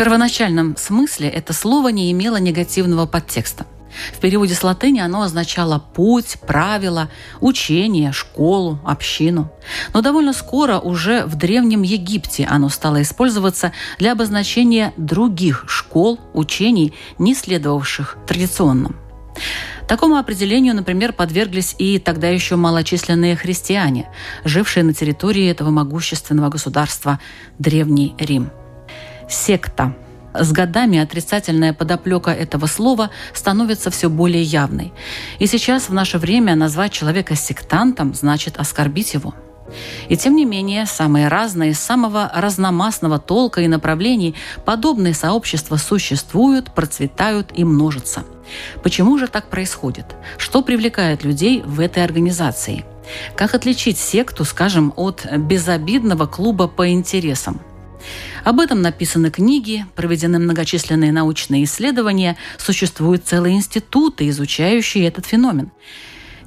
[0.00, 3.66] Первоначальном смысле это слово не имело негативного подтекста.
[4.14, 7.10] В переводе с латыни оно означало путь, правила,
[7.42, 9.52] учение, школу, общину.
[9.92, 16.94] Но довольно скоро уже в Древнем Египте оно стало использоваться для обозначения других школ, учений,
[17.18, 18.96] не следовавших традиционным.
[19.86, 24.08] Такому определению, например, подверглись и тогда еще малочисленные христиане,
[24.46, 27.20] жившие на территории этого могущественного государства
[27.58, 28.50] Древний Рим.
[29.30, 29.94] Секта–
[30.34, 34.92] с годами отрицательная подоплека этого слова становится все более явной.
[35.38, 39.34] И сейчас в наше время назвать человека сектантом значит оскорбить его.
[40.08, 47.50] И тем не менее, самые разные, самого разномастного толка и направлений подобные сообщества существуют, процветают
[47.54, 48.24] и множатся.
[48.82, 50.06] Почему же так происходит?
[50.38, 52.84] Что привлекает людей в этой организации?
[53.36, 57.60] Как отличить секту, скажем, от безобидного клуба по интересам?
[58.44, 65.70] Об этом написаны книги, проведены многочисленные научные исследования, существуют целые институты, изучающие этот феномен.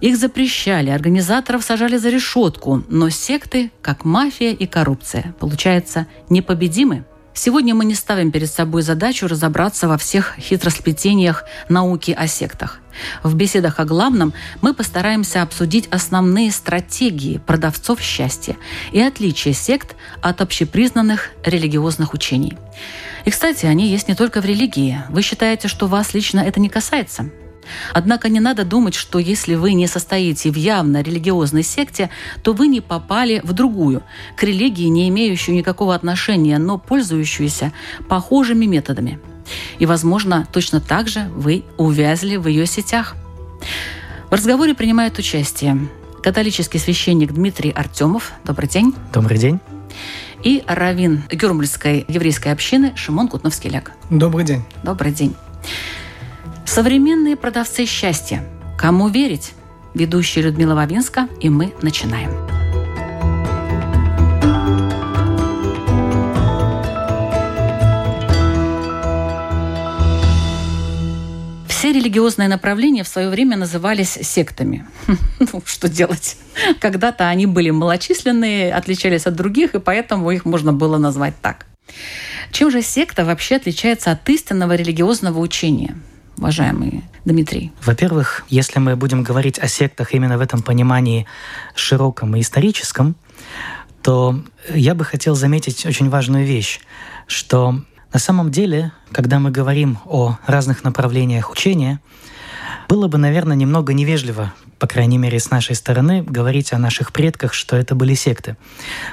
[0.02, 7.05] Их запрещали, организаторов сажали за решетку, но секты, как мафия и коррупция, получается, непобедимы.
[7.33, 12.82] Сегодня мы не ставим перед собой задачу разобраться во всех хитросплетениях науки о сектах.
[13.23, 18.58] В беседах о главном мы постараемся обсудить основные стратегии продавцов счастья
[18.91, 22.58] и отличия сект от общепризнанных религиозных учений.
[23.25, 25.00] И, кстати, они есть не только в религии.
[25.09, 27.30] Вы считаете, что вас лично это не касается?
[27.94, 32.09] Однако не надо думать, что если вы не состоите в явно религиозной секте,
[32.44, 34.03] то вы не попали в другую,
[34.35, 37.72] к религии не имеющую никакого отношения, но пользующуюся
[38.09, 39.19] похожими методами.
[39.79, 43.15] И, возможно, точно так же вы увязли в ее сетях.
[44.29, 45.89] В разговоре принимает участие
[46.23, 48.31] католический священник Дмитрий Артемов.
[48.45, 48.95] Добрый день.
[49.13, 49.59] Добрый день.
[50.41, 53.91] И раввин Гюрмальской еврейской общины Шимон Кутновскиляк.
[54.09, 54.63] Добрый день.
[54.83, 55.35] Добрый день.
[56.65, 58.43] Современные продавцы счастья.
[58.77, 59.53] Кому верить?
[59.93, 62.53] Ведущая Людмила Вавинска, и мы начинаем.
[71.83, 74.85] Все религиозные направления в свое время назывались сектами.
[75.39, 76.38] Ну, что делать?
[76.79, 81.66] Когда-то они были малочисленные, отличались от других, и поэтому их можно было назвать так.
[82.53, 85.97] Чем же секта вообще отличается от истинного религиозного учения?
[86.38, 87.73] уважаемый Дмитрий?
[87.83, 91.27] Во-первых, если мы будем говорить о сектах именно в этом понимании
[91.75, 93.17] широком и историческом,
[94.01, 94.41] то
[94.73, 96.79] я бы хотел заметить очень важную вещь,
[97.27, 97.81] что
[98.13, 102.00] на самом деле, когда мы говорим о разных направлениях учения,
[102.88, 107.53] было бы, наверное, немного невежливо, по крайней мере, с нашей стороны, говорить о наших предках,
[107.53, 108.56] что это были секты.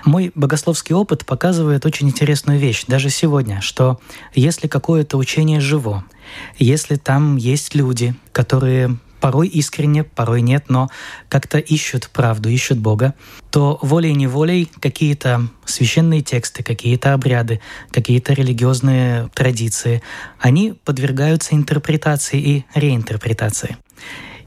[0.05, 4.01] Мой богословский опыт показывает очень интересную вещь, даже сегодня, что
[4.35, 6.05] если какое-то учение живо,
[6.59, 10.89] если там есть люди, которые порой искренне, порой нет, но
[11.29, 13.15] как-то ищут правду, ищут Бога,
[13.51, 17.61] то волей-неволей какие-то священные тексты, какие-то обряды,
[17.91, 20.03] какие-то религиозные традиции,
[20.39, 23.77] они подвергаются интерпретации и реинтерпретации.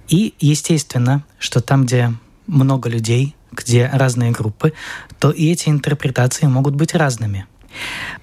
[0.10, 2.14] И естественно, что там, где
[2.48, 4.74] много людей, где разные группы,
[5.20, 7.46] то и эти интерпретации могут быть разными.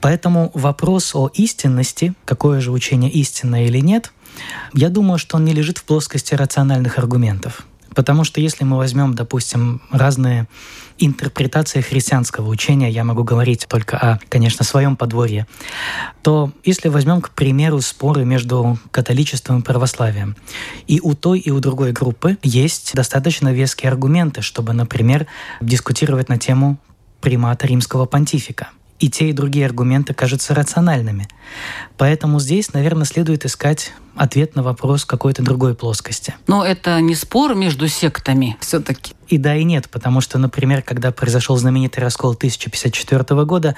[0.01, 4.13] Поэтому вопрос о истинности, какое же учение истинное или нет,
[4.73, 7.67] я думаю, что он не лежит в плоскости рациональных аргументов.
[7.95, 10.47] Потому что если мы возьмем, допустим, разные
[10.99, 15.47] интерпретации христианского учения, я могу говорить только о, конечно, своем подворье,
[16.23, 20.37] то если возьмем, к примеру, споры между католичеством и православием,
[20.87, 25.27] и у той, и у другой группы есть достаточно веские аргументы, чтобы, например,
[25.61, 26.79] дискутировать на тему
[27.21, 28.69] примата римского понтифика–
[29.01, 31.27] и те, и другие аргументы кажутся рациональными.
[31.97, 36.35] Поэтому здесь, наверное, следует искать ответ на вопрос какой-то другой плоскости.
[36.47, 39.15] Но это не спор между сектами все-таки.
[39.29, 43.77] И да, и нет, потому что, например, когда произошел знаменитый раскол 1054 года,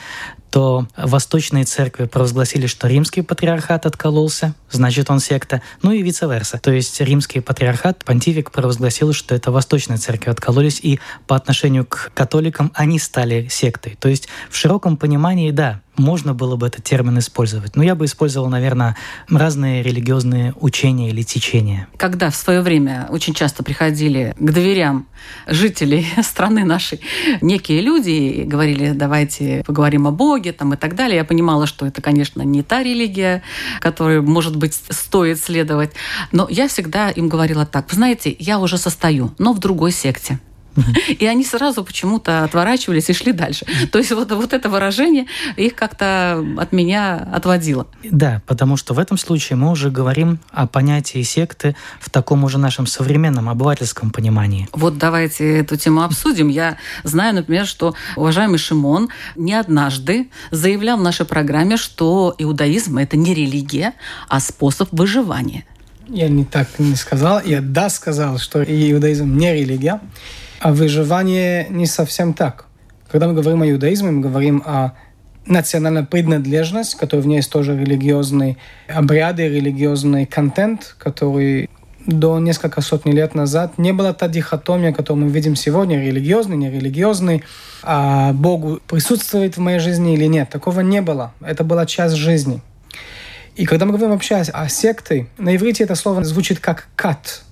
[0.51, 6.59] то восточные церкви провозгласили, что римский патриархат откололся, значит, он секта, ну и vice-versa.
[6.59, 10.99] То есть римский патриархат, понтифик провозгласил, что это восточные церкви откололись, и
[11.29, 13.97] по отношению к католикам они стали сектой.
[14.01, 17.77] То есть в широком понимании, да, можно было бы этот термин использовать.
[17.77, 18.97] Но я бы использовал, наверное,
[19.29, 21.89] разные религиозные учения или течения.
[21.97, 25.07] Когда в свое время очень часто приходили к дверям
[25.47, 27.01] жителей страны нашей
[27.41, 31.87] некие люди и говорили, давайте поговорим о Боге там, и так далее, я понимала, что
[31.87, 33.43] это, конечно, не та религия,
[33.81, 35.93] которой, может быть, стоит следовать.
[36.33, 40.41] Но я всегда им говорила так, вы знаете, я уже состою, но в другой секте.
[41.19, 43.67] И они сразу почему-то отворачивались и шли дальше.
[43.91, 45.27] То есть вот, вот это выражение
[45.57, 47.87] их как-то от меня отводило.
[48.05, 52.59] Да, потому что в этом случае мы уже говорим о понятии секты в таком уже
[52.59, 54.69] нашем современном обывательском понимании.
[54.73, 56.49] Вот давайте эту тему обсудим.
[56.49, 63.17] Я знаю, например, что уважаемый Шимон не однажды заявлял в нашей программе, что иудаизм– это
[63.17, 63.95] не религия,
[64.29, 65.65] а способ выживания.
[66.09, 67.41] Я не так не сказал.
[67.45, 70.01] Я да сказал, что иудаизм не религия.
[70.63, 72.67] А выживание не совсем так.
[73.11, 74.93] Когда мы говорим о иудаизме, мы говорим о
[75.45, 78.57] национальной принадлежности, которая в ней есть тоже религиозные
[78.89, 81.69] обряды, религиозный контент, который
[82.07, 87.43] до несколько сотни лет назад не была та дихотомия, которую мы видим сегодня, религиозный, нерелигиозный,
[87.83, 90.49] а Богу присутствует в моей жизни или нет.
[90.49, 91.35] Такого не было.
[91.41, 92.63] Это была часть жизни.
[93.57, 97.43] И когда мы говорим вообще о секте, на иврите это слово звучит как «кат».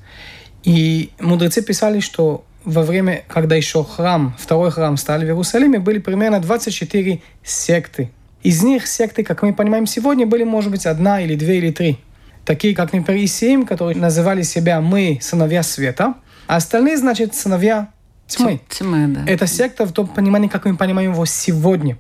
[0.63, 5.99] И мудрецы писали, что во время, когда еще храм, второй храм стали в Иерусалиме, были
[5.99, 8.11] примерно 24 секты.
[8.43, 11.99] Из них секты, как мы понимаем сегодня, были, может быть, одна или две или три.
[12.45, 16.15] Такие, как, например, Исеим, которые называли себя «мы сыновья света»,
[16.47, 17.91] а остальные, значит, сыновья
[18.27, 18.61] тьмы.
[18.69, 19.25] Тьмы, да.
[19.27, 21.99] Это секта в том понимании, как мы понимаем его сегодня.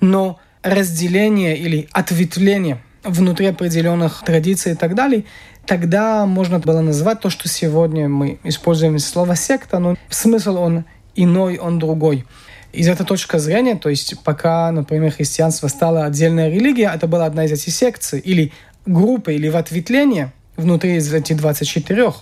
[0.00, 5.24] Но разделение или ответвление внутри определенных традиций и так далее
[5.68, 10.84] тогда можно было назвать то, что сегодня мы используем слово секта, но смысл он
[11.14, 12.24] иной, он другой.
[12.72, 17.44] Из этой точки зрения, то есть пока, например, христианство стало отдельной религией, это была одна
[17.44, 18.52] из этих секций, или
[18.86, 22.12] группы, или в ответвление внутри из этих 24.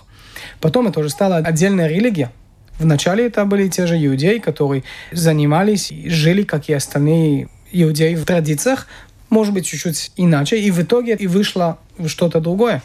[0.59, 2.31] Потом это уже стала отдельная религия.
[2.79, 8.25] Вначале это были те же иудеи, которые занимались и жили, как и остальные иудеи в
[8.25, 8.87] традициях,
[9.29, 12.81] может быть, чуть-чуть иначе, и в итоге и вышло что-то другое.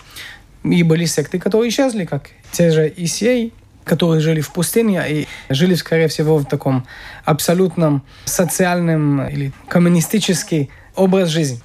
[0.65, 3.53] И были секты, которые исчезли, как те же Исей,
[3.85, 6.87] которые жили в пустыне и жили, скорее всего, в таком
[7.25, 11.61] абсолютном социальном или коммунистический образ жизни.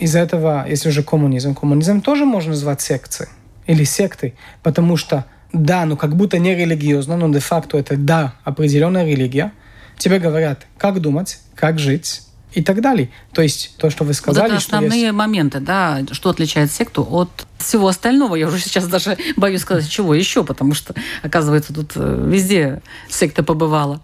[0.00, 3.30] Из этого, если уже коммунизм, коммунизм тоже можно назвать секцией
[3.66, 9.06] или сектой, потому что да, ну как будто не религиозно, но де-факто это да, определенная
[9.06, 9.52] религия.
[9.96, 12.22] Тебе говорят, как думать, как жить,
[12.52, 13.10] и так далее.
[13.32, 15.12] То есть то, что вы сказали, вот это основные что есть...
[15.12, 18.36] моменты, да, что отличает секту от всего остального.
[18.36, 23.42] Я уже сейчас даже боюсь сказать, чего еще, потому что, оказывается, тут э, везде секта
[23.42, 24.00] побывала.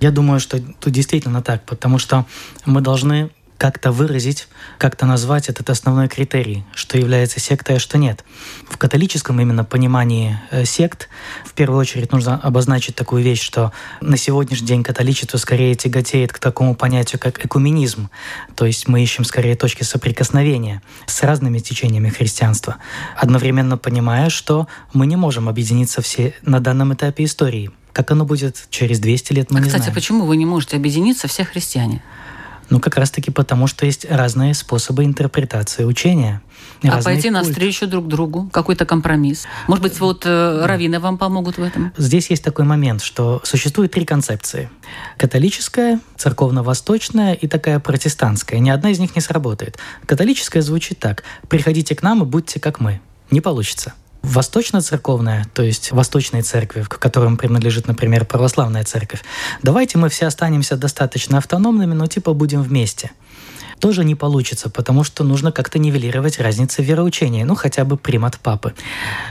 [0.00, 2.26] Я думаю, что тут действительно так, потому что
[2.66, 3.30] мы должны
[3.62, 8.24] как-то выразить, как-то назвать этот основной критерий, что является сектой, а что нет.
[8.68, 11.08] В католическом именно понимании э, сект
[11.44, 13.70] в первую очередь нужно обозначить такую вещь, что
[14.00, 18.10] на сегодняшний день католичество скорее тяготеет к такому понятию, как экуменизм.
[18.56, 22.78] То есть мы ищем скорее точки соприкосновения с разными течениями христианства,
[23.16, 27.70] одновременно понимая, что мы не можем объединиться все на данном этапе истории.
[27.92, 29.94] Как оно будет через 200 лет, мы а, не кстати, знаем.
[29.94, 32.02] почему вы не можете объединиться все христиане?
[32.72, 36.40] Ну, как раз-таки потому, что есть разные способы интерпретации учения.
[36.82, 37.34] А пойти культ.
[37.34, 39.44] навстречу друг другу, какой-то компромисс.
[39.68, 41.92] Может быть, вот э, раввины вам помогут в этом?
[41.98, 44.70] Здесь есть такой момент, что существует три концепции.
[45.18, 48.58] Католическая, церковно-восточная и такая протестантская.
[48.58, 49.78] Ни одна из них не сработает.
[50.06, 51.24] Католическая звучит так.
[51.50, 53.02] «Приходите к нам и будьте как мы».
[53.30, 53.92] Не получится.
[54.22, 59.22] Восточно-церковная, то есть восточные церкви, к которым принадлежит, например, православная церковь,
[59.62, 63.10] давайте мы все останемся достаточно автономными, но типа будем вместе
[63.82, 68.74] тоже не получится, потому что нужно как-то нивелировать разницы вероучения, ну хотя бы примат папы.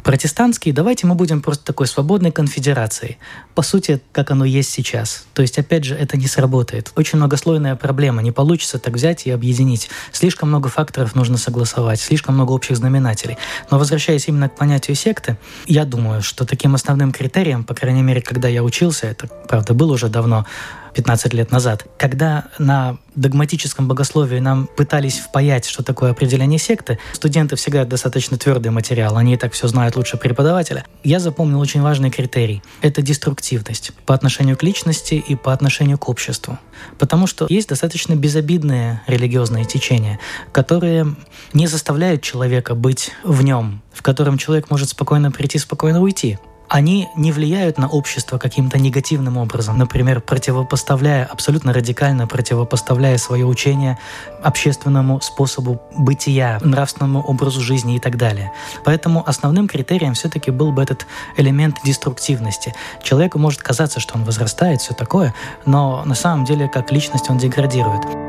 [0.04, 3.18] Протестантские, давайте мы будем просто такой свободной конфедерацией.
[3.56, 5.24] По сути, как оно есть сейчас.
[5.34, 6.92] То есть, опять же, это не сработает.
[6.98, 8.22] Очень многослойная проблема.
[8.22, 9.90] Не получится так взять и объединить.
[10.12, 13.38] Слишком много факторов нужно согласовать, слишком много общих знаменателей.
[13.70, 18.22] Но возвращаясь именно к понятию секты, я думаю, что таким основным критерием, по крайней мере,
[18.22, 20.46] когда я учился, это, правда, было уже давно,
[20.94, 27.56] 15 лет назад, когда на догматическом богословии нам пытались впаять, что такое определение секты, студенты
[27.56, 30.86] всегда достаточно твердый материал, они и так все знают лучше преподавателя.
[31.04, 36.08] Я запомнил очень важный критерий– это деструктивность по отношению к личности и по отношению к
[36.10, 36.58] обществу.
[36.98, 40.20] Потому что есть достаточно безобидные религиозные течения,
[40.52, 41.16] которые
[41.54, 46.38] не заставляют человека быть в нем, в котором человек может спокойно прийти, спокойно уйти
[46.72, 49.78] они не влияют на общество каким-то негативным образом.
[49.78, 53.98] Например, противопоставляя, абсолютно радикально противопоставляя свое учение
[54.42, 58.54] общественному способу бытия, нравственному образу жизни и так далее.
[58.86, 62.74] Поэтому основным критерием все-таки был бы этот элемент деструктивности.
[63.04, 65.34] Человеку может казаться, что он возрастает, все такое,
[65.66, 68.21] но на самом деле как личность он деградирует.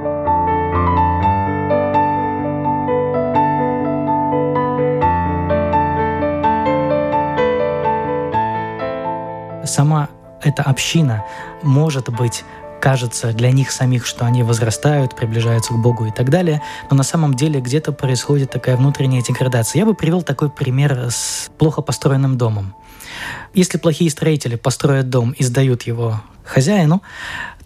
[10.53, 11.25] Эта община
[11.63, 12.45] может быть
[12.81, 17.05] кажется для них самих, что они возрастают, приближаются к Богу и так далее, но на
[17.05, 19.81] самом деле где-то происходит такая внутренняя деградация.
[19.81, 22.75] Я бы привел такой пример с плохо построенным домом.
[23.55, 27.03] Если плохие строители построят дом и сдают его хозяину,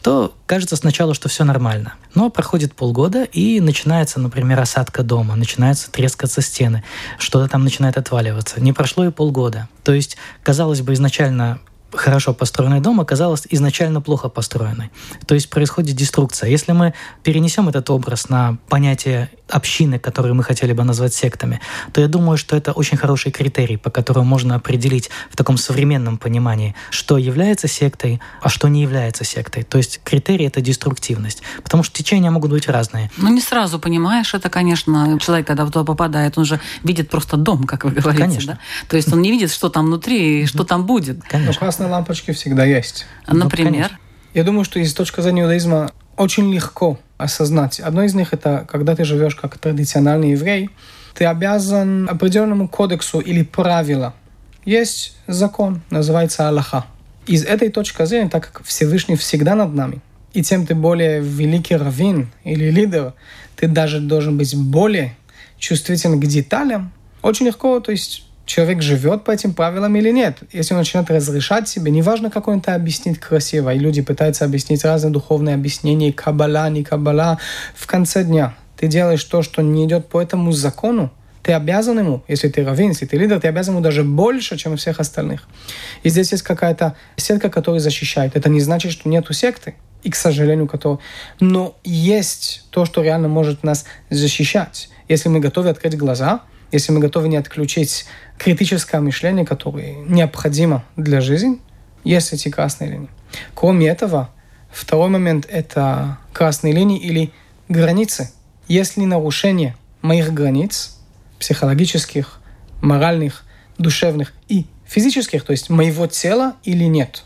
[0.02, 1.94] то кажется сначала, что все нормально.
[2.14, 6.84] Но проходит полгода, и начинается, например, осадка дома, начинаются трескаться стены,
[7.18, 8.60] что-то там начинает отваливаться.
[8.60, 9.68] Не прошло и полгода.
[9.82, 11.58] То есть, казалось бы, изначально
[11.92, 14.90] хорошо построенный дом оказалась изначально плохо построенной.
[15.26, 16.50] То есть происходит деструкция.
[16.50, 21.60] Если мы перенесем этот образ на понятие общины, которые мы хотели бы назвать сектами,
[21.92, 26.18] то я думаю, что это очень хороший критерий, по которому можно определить в таком современном
[26.18, 29.62] понимании, что является сектой, а что не является сектой.
[29.62, 31.42] То есть критерий— это деструктивность.
[31.62, 33.10] Потому что течения могут быть разные.
[33.16, 35.18] Ну, не сразу понимаешь это, конечно.
[35.20, 38.24] Человек, когда в туда попадает, он же видит просто дом, как вы говорите.
[38.24, 38.52] Конечно.
[38.54, 38.58] Да?
[38.88, 41.18] То есть он не видит, что там внутри и что там будет.
[41.32, 43.06] Но красные лампочки всегда есть.
[43.26, 43.72] Например?
[43.72, 43.98] конечно.
[44.34, 47.80] Я думаю, что из точки зрения иудаизма очень легко осознать.
[47.80, 50.70] Одно из них это, когда ты живешь как традициональный еврей,
[51.14, 54.12] ты обязан определенному кодексу или правилу.
[54.64, 56.86] Есть закон, называется Аллаха.
[57.26, 60.00] Из этой точки зрения, так как Всевышний всегда над нами,
[60.32, 63.14] и тем ты более великий раввин или лидер,
[63.56, 65.16] ты даже должен быть более
[65.58, 66.92] чувствителен к деталям,
[67.22, 70.38] очень легко, то есть человек живет по этим правилам или нет.
[70.52, 74.84] Если он начинает разрешать себе, неважно, как он это объяснит красиво, и люди пытаются объяснить
[74.84, 77.38] разные духовные объяснения, каббала, не каббала,
[77.74, 81.12] в конце дня ты делаешь то, что не идет по этому закону,
[81.42, 84.72] ты обязан ему, если ты раввин, если ты лидер, ты обязан ему даже больше, чем
[84.72, 85.48] у всех остальных.
[86.02, 88.34] И здесь есть какая-то сетка, которая защищает.
[88.34, 90.98] Это не значит, что нету секты, и, к сожалению, которая...
[91.40, 94.88] Но есть то, что реально может нас защищать.
[95.08, 96.42] Если мы готовы открыть глаза,
[96.72, 98.06] если мы готовы не отключить
[98.38, 101.60] критическое мышление, которое необходимо для жизни,
[102.04, 103.08] есть эти красные линии.
[103.54, 104.30] Кроме этого,
[104.70, 107.32] второй момент– это красные линии или
[107.68, 108.30] границы.
[108.68, 110.96] Если нарушение моих границ,
[111.38, 112.40] психологических,
[112.80, 113.44] моральных,
[113.78, 117.24] душевных и физических, то есть моего тела или нет.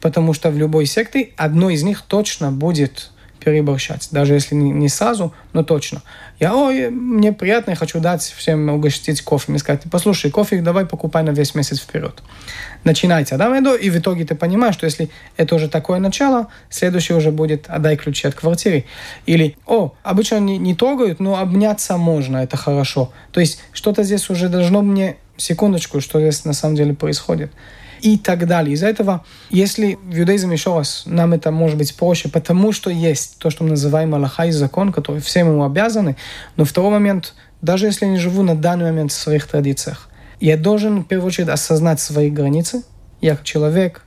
[0.00, 3.10] Потому что в любой секте одно из них точно будет
[3.46, 4.08] переборщать.
[4.10, 6.02] Даже если не, не сразу, но точно.
[6.40, 9.44] Я, ой, мне приятно, я хочу дать всем угостить кофе.
[9.52, 12.24] Мне сказать, послушай, кофе давай покупай на весь месяц вперед.
[12.82, 17.30] Начинайте, да, и в итоге ты понимаешь, что если это уже такое начало, следующее уже
[17.30, 18.84] будет отдай ключи от квартиры.
[19.26, 23.12] Или, о, обычно не, не трогают, но обняться можно, это хорошо.
[23.30, 27.52] То есть что-то здесь уже должно мне секундочку, что здесь на самом деле происходит
[28.00, 28.74] и так далее.
[28.74, 33.38] Из-за этого, если в иудаизме, еще раз, нам это может быть проще, потому что есть
[33.38, 36.16] то, что мы называем Аллаха и закон, который всем ему обязаны,
[36.56, 40.08] но второй момент, даже если я не живу на данный момент в своих традициях,
[40.40, 42.82] я должен, в первую очередь, осознать свои границы.
[43.20, 44.02] Я как человек,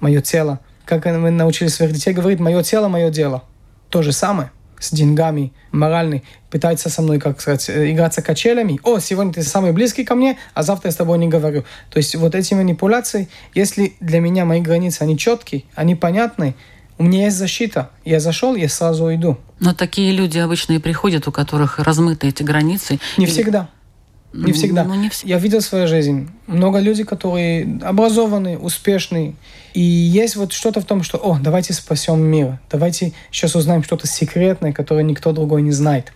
[0.00, 0.60] мое тело.
[0.84, 3.44] Как мы научили своих детей говорить, мое тело, мое дело.
[3.88, 4.50] То же самое–
[4.82, 8.80] с деньгами, моральный, пытается со мной, как сказать, э, играться качелями.
[8.82, 11.64] О, сегодня ты самый близкий ко мне, а завтра я с тобой не говорю.
[11.90, 16.54] То есть вот эти манипуляции, если для меня мои границы, они четкие, они понятны,
[16.98, 17.90] у меня есть защита.
[18.04, 19.38] Я зашел, я сразу уйду.
[19.60, 22.98] Но такие люди обычно и приходят, у которых размыты эти границы.
[23.16, 23.70] Не всегда.
[24.32, 24.84] Не всегда.
[24.84, 25.24] Ну, не вс...
[25.24, 26.30] Я видел свою жизнь.
[26.46, 29.34] Много людей, которые образованные, успешные.
[29.74, 32.58] И есть вот что-то в том, что, о, давайте спасем мир.
[32.70, 36.12] Давайте сейчас узнаем что-то секретное, которое никто другой не знает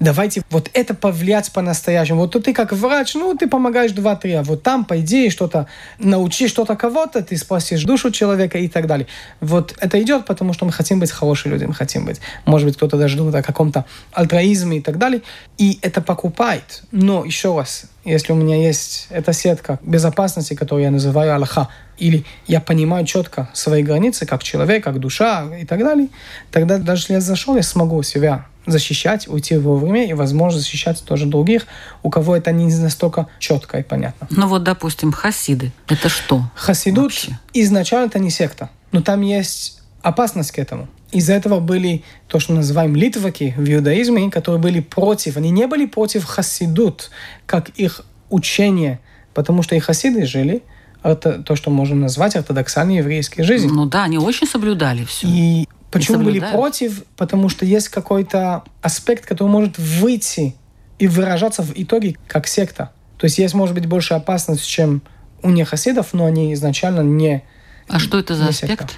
[0.00, 2.20] давайте вот это повлиять по-настоящему.
[2.20, 5.66] Вот ты как врач, ну, ты помогаешь два-три, а вот там, по идее, что-то
[5.98, 9.06] научи что-то кого-то, ты спасешь душу человека и так далее.
[9.40, 12.96] Вот это идет, потому что мы хотим быть хорошими людьми, хотим быть, может быть, кто-то
[12.96, 15.22] даже думает о каком-то альтруизме и так далее,
[15.58, 16.82] и это покупает.
[16.90, 21.68] Но, еще раз, если у меня есть эта сетка безопасности, которую я называю Аллаха,
[21.98, 26.08] или я понимаю четко свои границы, как человек, как душа и так далее,
[26.50, 31.26] тогда даже если я зашел, я смогу себя защищать, уйти вовремя и, возможно, защищать тоже
[31.26, 31.66] других,
[32.02, 34.26] у кого это не настолько четко и понятно.
[34.30, 35.72] Ну вот, допустим, хасиды.
[35.88, 36.44] Это что?
[36.54, 37.38] Хасидут вообще?
[37.52, 40.88] изначально это не секта, но там есть опасность к этому.
[41.14, 45.36] Из-за этого были то, что мы называем литваки в иудаизме, которые были против.
[45.36, 47.10] Они не были против хасидут,
[47.46, 48.98] как их учение,
[49.32, 50.64] потому что и хасиды жили
[51.04, 53.72] орто- то, что можно назвать ортодоксальной еврейской жизнью.
[53.72, 55.28] Ну да, они очень соблюдали все.
[55.28, 57.04] И почему были против?
[57.16, 60.56] Потому что есть какой-то аспект, который может выйти
[60.98, 62.90] и выражаться в итоге как секта.
[63.18, 65.00] То есть есть, может быть, больше опасность, чем
[65.42, 67.44] у нехасидов, но они изначально не...
[67.86, 68.88] А что это за не секта.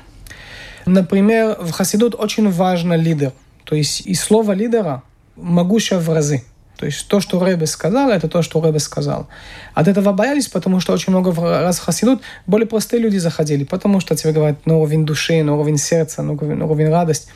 [0.86, 3.32] Например, в хасидут очень важно лидер.
[3.64, 5.02] То есть и слово лидера
[5.34, 6.44] могущее в разы.
[6.78, 9.28] То есть то, что Рэбе сказал, это то, что Рэбе сказал.
[9.74, 14.14] От этого боялись, потому что очень много раз хасидут более простые люди заходили, потому что
[14.14, 17.28] тебе говорят на уровень души, на уровень сердца, на уровень, на уровень радости.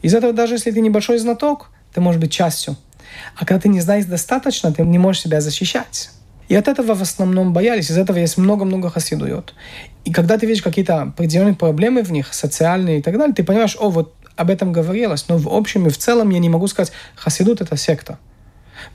[0.00, 2.76] Из этого даже если ты небольшой знаток, ты можешь быть частью.
[3.36, 6.10] А когда ты не знаешь достаточно, ты не можешь себя защищать.
[6.48, 7.90] И от этого в основном боялись.
[7.90, 9.54] Из этого есть много-много хасидует.
[10.04, 13.76] И когда ты видишь какие-то определенные проблемы в них, социальные и так далее, ты понимаешь,
[13.78, 15.26] о, вот об этом говорилось.
[15.28, 18.18] Но в общем и в целом я не могу сказать, хасидут это секта.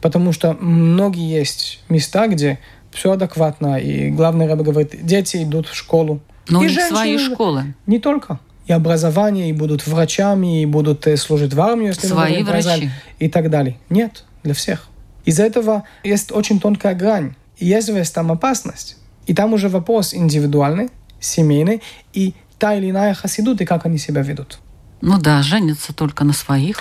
[0.01, 2.60] Потому что многие есть места, где
[2.91, 3.77] все адекватно.
[3.77, 6.22] И главный рыба говорит, дети идут в школу.
[6.50, 7.75] Но у И них женщины свои школы.
[7.86, 8.39] Не только.
[8.65, 12.89] И образование, и будут врачами, и будут э, служить в армию, если Свои врачи.
[13.19, 13.77] И так далее.
[13.89, 14.88] Нет, для всех.
[15.25, 17.36] Из-за этого есть очень тонкая грань.
[17.57, 18.98] Есть есть там опасность.
[19.25, 21.81] И там уже вопрос индивидуальный, семейный,
[22.13, 24.60] и та или иная хасидут, и как они себя ведут.
[25.01, 26.79] Ну да, женятся только на своих.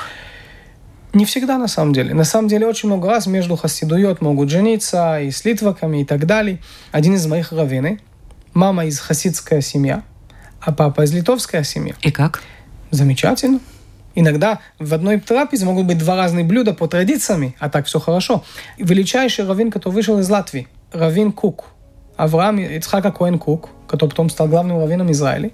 [1.12, 2.14] Не всегда на самом деле.
[2.14, 6.26] На самом деле очень много раз между хасидует могут жениться и с литваками и так
[6.26, 6.60] далее.
[6.90, 8.00] Один из моих раввины,
[8.54, 10.04] мама из хасидская семья,
[10.60, 11.94] а папа из литовская семья.
[12.00, 12.42] И как?
[12.90, 13.60] Замечательно.
[14.14, 18.44] Иногда в одной трапезе могут быть два разных блюда по традициям, а так все хорошо.
[18.78, 21.66] Величайший раввин, который вышел из Латвии, раввин Кук,
[22.16, 25.50] Авраам Ицхака Коэн Кук, который потом стал главным раввином Израиля,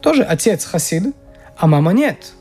[0.00, 1.14] тоже отец хасид,
[1.56, 2.32] а мама нет.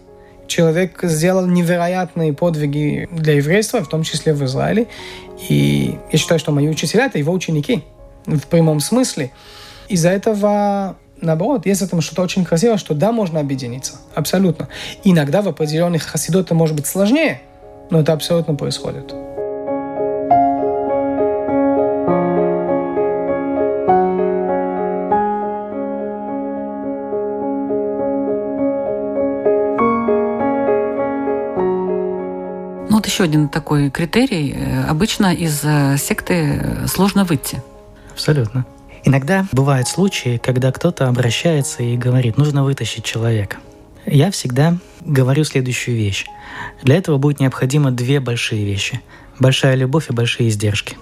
[0.47, 4.87] Человек сделал невероятные подвиги для еврейства, в том числе в Израиле.
[5.47, 7.83] И я считаю, что мои учителя– это его ученики
[8.25, 9.31] в прямом смысле.
[9.87, 13.93] Из-за этого наоборот, есть в этом что-то очень красивое, что да, можно объединиться.
[14.15, 14.67] Абсолютно.
[15.03, 17.41] Иногда в определенных хасидот это может быть сложнее,
[17.89, 19.13] но это абсолютно происходит.
[32.89, 34.53] Ну вот еще один такой критерий.
[34.53, 37.61] Э, Обычно из э, секты э, сложно выйти.
[38.11, 38.65] Абсолютно.
[39.03, 43.57] Иногда бывают случаи, когда кто-то обращается и говорит, нужно вытащить человека.
[44.05, 46.25] Я всегда говорю следующую вещь.
[46.83, 49.01] Для этого будет необходимо две большие вещи.
[49.39, 50.97] Большая любовь и большие издержки.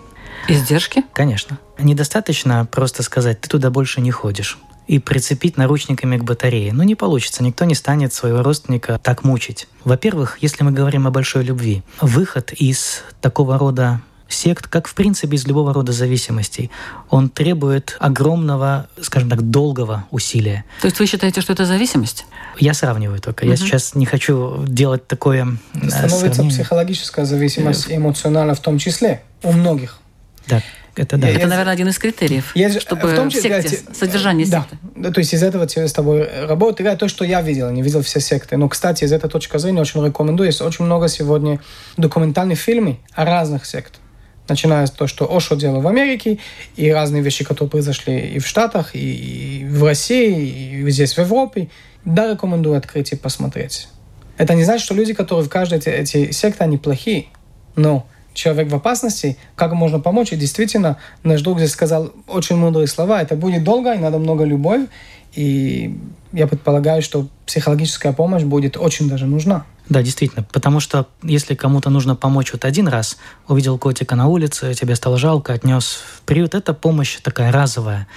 [0.47, 1.03] Издержки?
[1.13, 1.59] Конечно.
[1.77, 4.57] Недостаточно просто сказать, ты туда больше не ходишь
[4.87, 6.73] и прицепить наручниками к батарее.
[6.73, 9.67] Ну, не получится, никто не станет своего родственника так мучить.
[9.83, 15.35] Во-первых, если мы говорим о большой любви, выход из такого рода сект, как в принципе
[15.35, 16.69] из любого рода зависимостей,
[17.09, 20.63] он требует огромного, скажем так, долгого усилия.
[20.81, 22.25] То есть вы считаете, что это зависимость?
[22.59, 23.45] Я сравниваю только.
[23.45, 23.57] Я Мгм.
[23.59, 26.51] сейчас не хочу делать такое э, Становится сравнение.
[26.51, 29.99] психологическая зависимость эмоциональная в том числе у многих.
[30.47, 30.61] Да,
[30.95, 31.27] это да.
[31.27, 34.47] Я- Это, наверное, один из критериев, Есть чтобы в том в числе, секте, да, содержание
[34.47, 34.61] да.
[34.61, 34.77] секты.
[34.95, 36.89] Да, то есть из этого с тобой работает.
[36.89, 38.57] Я то, что я видел, не видел все секты.
[38.57, 40.47] Но, кстати, из этой точки зрения очень рекомендую.
[40.47, 41.59] Есть очень много сегодня
[41.97, 44.01] документальных фильмов о разных сектах.
[44.49, 46.39] Начиная с того, что Ошо делал в Америке,
[46.75, 51.69] и разные вещи, которые произошли и в Штатах, и в России, и здесь в Европе.
[52.03, 53.87] Да, рекомендую открыть и посмотреть.
[54.37, 57.25] Это не значит, что люди, которые в каждой эти, эти секты, они плохие.
[57.75, 60.31] Но человек в опасности, как можно помочь?
[60.31, 63.21] И действительно, наш друг здесь сказал очень мудрые слова.
[63.21, 64.81] Это будет долго, и надо много любовь.
[65.35, 65.97] И
[66.31, 69.65] я предполагаю, что психологическая помощь будет очень даже нужна.
[69.89, 70.45] Да, действительно.
[70.51, 75.17] Потому что если кому-то нужно помочь вот один раз, увидел котика на улице, тебе стало
[75.17, 78.07] жалко, отнес в приют, это помощь такая разовая.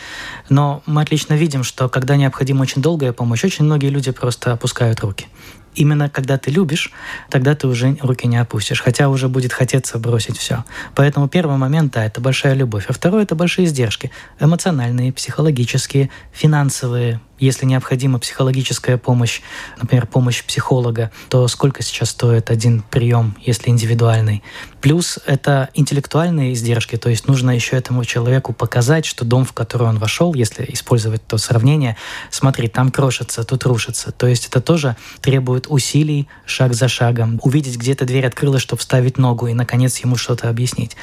[0.50, 5.00] Но мы отлично видим, что когда необходима очень долгая помощь, очень многие люди просто опускают
[5.00, 5.26] руки.
[5.74, 6.92] Именно когда ты любишь,
[7.30, 10.64] тогда ты уже руки не опустишь, хотя уже будет хотеться бросить все.
[10.94, 14.10] Поэтому первый момент, да, это большая любовь, а второй это большие издержки.
[14.38, 17.20] Эмоциональные, психологические, финансовые.
[17.42, 19.40] Если необходима психологическая помощь,
[19.76, 24.44] например, помощь психолога, то сколько сейчас стоит один прием, если индивидуальный?
[24.80, 29.88] Плюс это интеллектуальные издержки, то есть нужно еще этому человеку показать, что дом, в который
[29.88, 31.96] он вошел, если использовать то сравнение,
[32.30, 34.12] смотри, там крошится, тут рушится.
[34.12, 37.40] То есть это тоже требует усилий шаг за шагом.
[37.42, 40.96] Увидеть, где-то дверь открылась, чтобы вставить ногу и, наконец, ему что-то объяснить.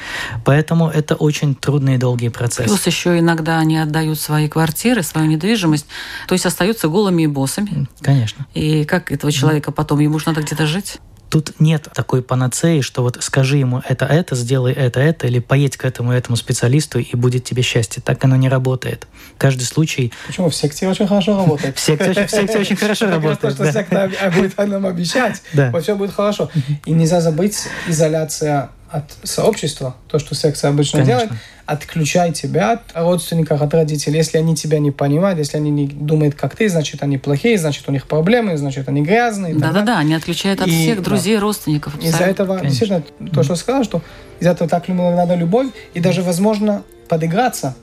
[0.46, 2.68] Поэтому это очень трудные и долгие процессы.
[2.68, 5.86] Плюс еще иногда они отдают свои квартиры, свою недвижимость,
[6.30, 7.88] то есть остаются голыми и боссами.
[8.02, 8.46] Конечно.
[8.54, 10.98] И как этого человека потом, ему же надо где-то жить?
[11.28, 15.76] Тут нет такой панацеи, что вот скажи ему это, это, сделай это, это, или поедь
[15.76, 18.00] к этому этому специалисту, и будет тебе счастье.
[18.00, 19.08] Так оно не работает.
[19.38, 20.12] Каждый случай...
[20.28, 20.50] Почему?
[20.50, 21.76] В секте очень хорошо работает.
[21.76, 23.54] В секте очень, в секте очень хорошо работает.
[23.54, 26.48] что секта будет нам обещать, вот все будет хорошо.
[26.84, 31.26] И нельзя забыть изоляция от сообщества, то, что секция обычно Конечно.
[31.26, 34.16] делает, отключай тебя от родственников, от родителей.
[34.16, 37.88] Если они тебя не понимают, если они не думают, как ты, значит, они плохие, значит,
[37.88, 39.54] у них проблемы, значит, они грязные.
[39.54, 41.04] Да-да-да, они отличают от И, всех да.
[41.04, 41.96] друзей, родственников.
[42.02, 42.68] Из-за этого, Конечно.
[42.68, 44.02] действительно, то, что сказал, что
[44.40, 47.76] из-за этого так надо любовь, и даже, возможно, подыграться.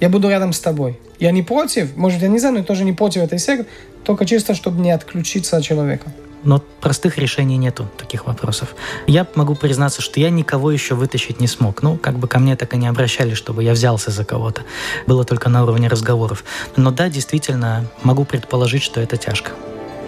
[0.00, 0.98] Я буду рядом с тобой.
[1.18, 3.66] Я не против, может, я не знаю, но я тоже не против этой секты,
[4.04, 6.12] только чисто, чтобы не отключиться от человека.
[6.44, 8.74] Но простых решений нету таких вопросов.
[9.06, 11.82] Я могу признаться, что я никого еще вытащить не смог.
[11.82, 14.62] Ну, как бы ко мне так и не обращались, чтобы я взялся за кого-то.
[15.06, 16.44] Было только на уровне разговоров.
[16.76, 19.52] Но да, действительно, могу предположить, что это тяжко.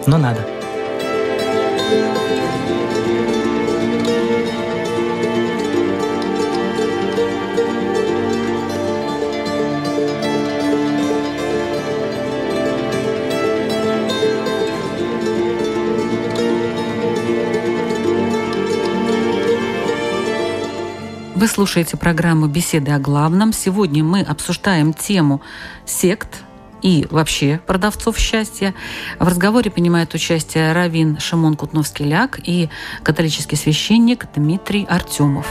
[0.05, 0.41] Но надо.
[21.35, 23.51] Вы слушаете программу «Беседы о главном».
[23.51, 25.41] Сегодня мы обсуждаем тему
[25.85, 26.29] сект
[26.81, 28.73] и вообще продавцов счастья.
[29.19, 32.69] В разговоре принимает участие Равин Шимон Кутновский-Ляк и
[33.03, 35.45] католический священник Дмитрий Артемов.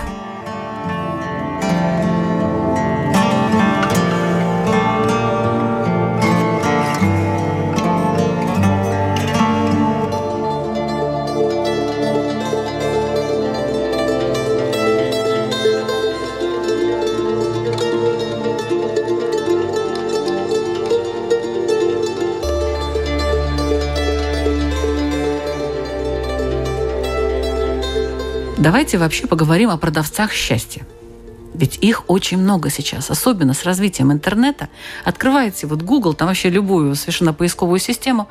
[28.75, 30.85] Давайте вообще поговорим о продавцах счастья.
[31.55, 34.69] Ведь их очень много сейчас, особенно с развитием интернета.
[35.05, 38.27] Открываете вот Google, там вообще любую совершенно поисковую систему,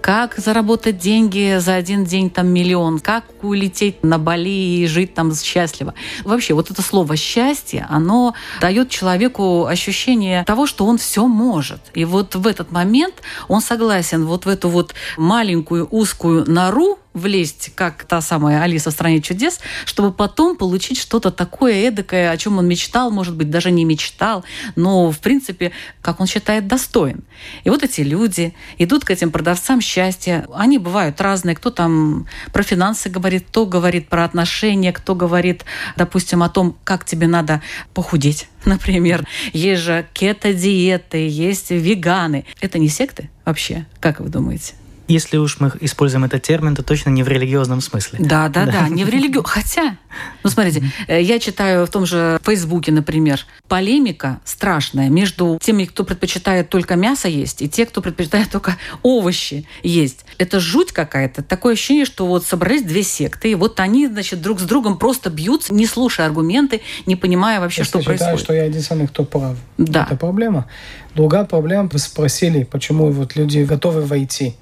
[0.00, 5.34] как заработать деньги за один день там миллион, как улететь на Бали и жить там
[5.34, 5.92] счастливо.
[6.24, 11.82] Вообще вот это слово счастье, оно дает человеку ощущение того, что он все может.
[11.92, 17.72] И вот в этот момент он согласен вот в эту вот маленькую узкую нору влезть,
[17.74, 22.58] как та самая Алиса в стране чудес, чтобы потом получить что-то такое эдакое, о чем
[22.58, 24.44] он мечтал, может быть, даже не мечтал,
[24.76, 27.24] но, в принципе, как он считает, достоин.
[27.64, 30.46] И вот эти люди идут к этим продавцам счастья.
[30.54, 31.56] Они бывают разные.
[31.56, 35.64] Кто там про финансы говорит, кто говорит про отношения, кто говорит,
[35.96, 37.60] допустим, о том, как тебе надо
[37.92, 39.26] похудеть, например.
[39.52, 42.44] Есть же кето-диеты, есть веганы.
[42.60, 43.86] Это не секты вообще?
[44.00, 44.74] Как вы думаете?
[45.10, 48.20] Если уж мы используем этот термин, то точно не в религиозном смысле.
[48.22, 49.42] Да, да, да, не в религию.
[49.42, 49.96] Хотя,
[50.44, 56.04] ну смотрите, э, я читаю в том же Фейсбуке, например, полемика страшная между теми, кто
[56.04, 60.24] предпочитает только мясо есть, и те, кто предпочитает только овощи есть.
[60.38, 61.42] Это жуть какая-то.
[61.42, 65.28] Такое ощущение, что вот собрались две секты, и вот они, значит, друг с другом просто
[65.28, 68.44] бьются, не слушая аргументы, не понимая вообще, Я что считаю, происходит.
[68.44, 69.56] что я единственный, кто прав.
[69.76, 70.04] Да.
[70.04, 70.68] Это проблема.
[71.16, 74.54] Другая проблема, вы спросили, почему вот люди готовы войти.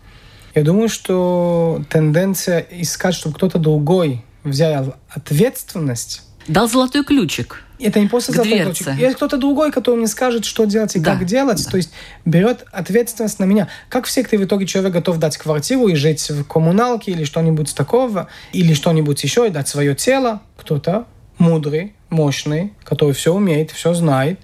[0.55, 7.63] Я думаю, что тенденция искать, чтобы кто-то другой взял ответственность, Дал золотой ключик.
[7.79, 8.85] это не просто золотой дверце.
[8.85, 9.01] ключик.
[9.01, 11.63] Есть кто-то другой, который мне скажет, что делать и Да, как делать.
[11.63, 11.71] да.
[11.71, 11.91] То есть
[12.25, 13.69] берет ответственность на меня.
[13.91, 17.75] Как в секте в итоге человек готов дать квартиру и жить в коммуналке или что-нибудь
[17.75, 20.41] такого, или что-нибудь еще, и дать свое тело.
[20.57, 21.05] Кто-то
[21.37, 24.41] мудрый, мощный, который все умеет, все знает,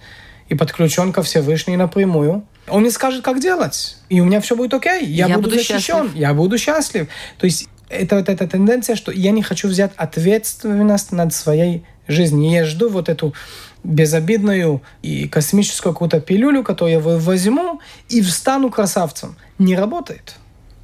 [0.50, 2.44] и подключен ко Всевышней напрямую.
[2.68, 3.96] Он мне скажет, как делать.
[4.08, 5.04] И у меня все будет окей.
[5.04, 5.80] Я, Я буду, буду защищен.
[5.80, 6.14] счастлив.
[6.14, 7.08] Я буду счастлив.
[7.38, 12.50] То есть это вот эта тенденция, что я не хочу взять ответственность над своей жизнью.
[12.50, 13.34] Я жду вот эту
[13.82, 19.36] безобидную и космическую какую-то пилюлю, которую я возьму и встану красавцем.
[19.58, 20.36] Не работает.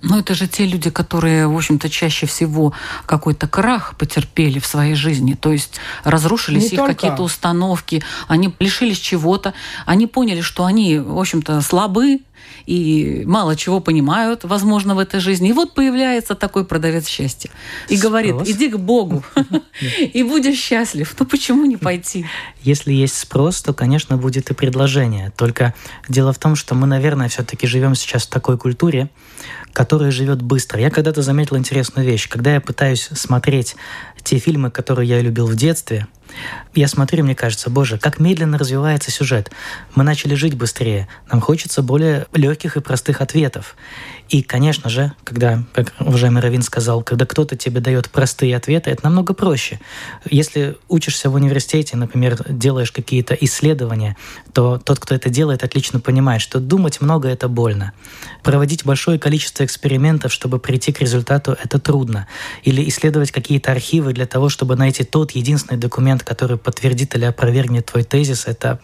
[0.02, 2.72] Но это же те люди, которые, в общем-то, чаще всего
[3.06, 5.34] какой-то крах потерпели в своей жизни.
[5.34, 6.94] То есть разрушились Не их только.
[6.94, 9.52] какие-то установки, они лишились чего-то,
[9.86, 12.20] они поняли, что они, в общем-то, слабы
[12.66, 15.50] и мало чего понимают, возможно, в этой жизни.
[15.50, 17.50] И вот появляется такой продавец счастья.
[17.88, 18.48] И говорит, Спрос.
[18.48, 19.24] иди к Богу
[20.00, 21.14] и будешь счастлив.
[21.18, 22.26] Ну почему не пойти?
[22.62, 25.32] Если есть спрос, то, конечно, будет и предложение.
[25.36, 25.74] Только
[26.08, 29.10] дело в том, что мы, наверное, все-таки живем сейчас в такой культуре,
[29.72, 30.80] которая живет быстро.
[30.80, 32.28] Я когда-то заметил интересную вещь.
[32.28, 33.76] Когда я пытаюсь смотреть
[34.22, 36.06] те фильмы, которые я любил в детстве,
[36.74, 39.50] я смотрю, мне кажется, боже, как медленно развивается сюжет.
[39.94, 41.08] Мы начали жить быстрее.
[41.30, 43.76] Нам хочется более легких и простых ответов.
[44.30, 49.02] И, конечно же, когда, как уважаемый Равин сказал, когда кто-то тебе дает простые ответы, это
[49.04, 49.80] намного проще.
[50.30, 54.16] Если учишься в университете, например, делаешь какие-то исследования,
[54.52, 57.92] то тот, кто это делает, отлично понимает, что думать много— это больно.
[58.44, 62.28] Проводить большое количество экспериментов, чтобы прийти к результату, это трудно.
[62.62, 67.86] Или исследовать какие-то архивы для того, чтобы найти тот единственный документ, который подтвердит или опровергнет
[67.86, 68.78] твой тезис, это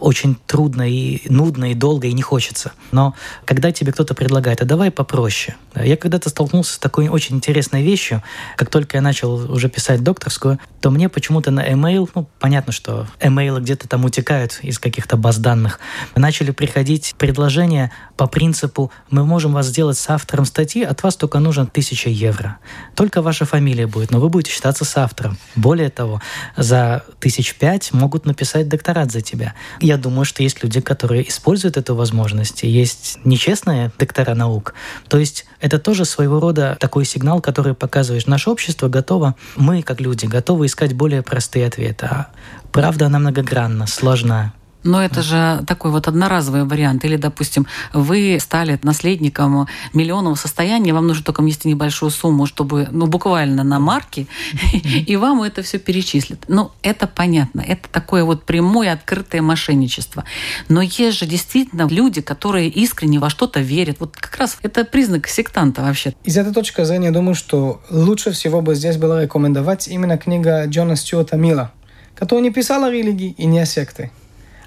[0.00, 2.72] очень трудно и нудно, и долго, и не хочется.
[2.90, 5.56] Но когда тебе кто-то предлагает, а давай попроще.
[5.74, 8.22] Я когда-то столкнулся с такой очень интересной вещью.
[8.56, 13.06] Как только я начал уже писать докторскую, то мне почему-то на email, ну, понятно, что
[13.20, 15.78] email где-то там утекают из каких-то баз данных,
[16.16, 21.38] начали приходить предложения по принципу «мы можем вас сделать с автором статьи, от вас только
[21.38, 22.58] нужен 1000 евро».
[22.96, 25.38] Только ваша фамилия будет, но вы будете считаться с автором.
[25.54, 26.20] Более того,
[26.56, 29.54] за тысяч пять могут написать докторат за тебя.
[29.80, 32.62] Я думаю, что есть люди, которые используют эту возможность.
[32.62, 34.69] Есть нечестные доктора наук,
[35.08, 40.00] то есть это тоже своего рода такой сигнал, который показывает, наше общество готово, мы как
[40.00, 42.06] люди готовы искать более простые ответы.
[42.06, 42.28] А
[42.72, 44.52] правда, она многогранна, сложна.
[44.82, 47.04] Но это же такой вот одноразовый вариант.
[47.04, 53.06] Или, допустим, вы стали наследником миллионного состояния, вам нужно только внести небольшую сумму, чтобы, ну,
[53.06, 54.26] буквально на марки,
[54.72, 56.44] и вам это все перечислят.
[56.48, 57.60] Ну, это понятно.
[57.60, 60.24] Это такое вот прямое, открытое мошенничество.
[60.68, 63.96] Но есть же действительно люди, которые искренне во что-то верят.
[64.00, 66.14] Вот как раз это признак сектанта вообще.
[66.24, 70.64] Из этой точки зрения, я думаю, что лучше всего бы здесь было рекомендовать именно книга
[70.66, 71.72] Джона Стюарта Мила,
[72.14, 73.66] который не писал о религии и не о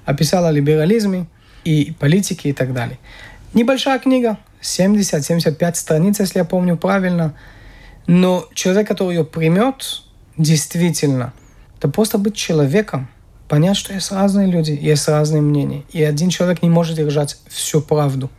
[0.04, 1.26] описала либерализме
[1.64, 2.98] и политике и так далее.
[3.52, 7.34] Небольшая книга, 70-75 страниц, если я помню правильно,
[8.06, 10.02] но человек, который ее примет,
[10.36, 11.32] действительно,
[11.78, 13.08] это просто быть человеком,
[13.48, 17.80] понять, что есть разные люди, есть разные мнения, и один человек не может держать всю
[17.80, 18.30] правду.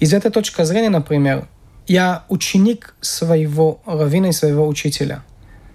[0.00, 1.48] Из этой точки зрения, например,
[1.86, 5.22] я ученик своего раввина и своего учителя.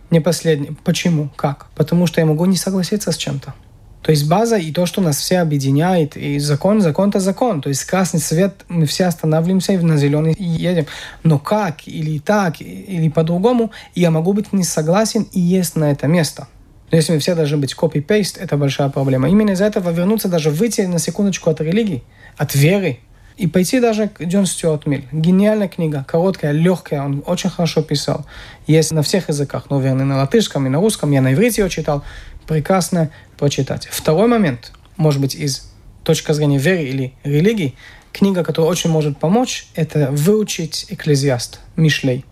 [0.09, 0.75] Не последний.
[0.83, 1.29] Почему?
[1.35, 1.67] Как?
[1.75, 3.53] Потому что я могу не согласиться с чем-то.
[4.01, 7.61] То есть база и то, что нас все объединяет, и закон, закон-то закон.
[7.61, 10.87] То есть красный свет, мы все останавливаемся и на зеленый едем.
[11.23, 16.07] Но как, или так, или по-другому, я могу быть не согласен и есть на это
[16.07, 16.47] место.
[16.89, 19.29] Но если мы все должны быть copy-paste, это большая проблема.
[19.29, 22.03] Именно из-за этого вернуться, даже выйти на секундочку от религии,
[22.37, 22.99] от веры,
[23.37, 25.01] и пойти даже к Джон Стюарт Милл.
[25.11, 28.25] Гениальная книга, короткая, легкая, он очень хорошо писал.
[28.67, 31.11] Есть на всех языках, наверное, на латышском и на русском.
[31.11, 32.03] Я на иврите его читал.
[32.51, 33.87] Прекрасно почитать.
[33.89, 35.71] Второй момент, может быть, из
[36.03, 37.75] точки зрения веры или религии,
[38.11, 42.25] книга, которая очень может помочь, это выучить Экклезиаст, Мишлей.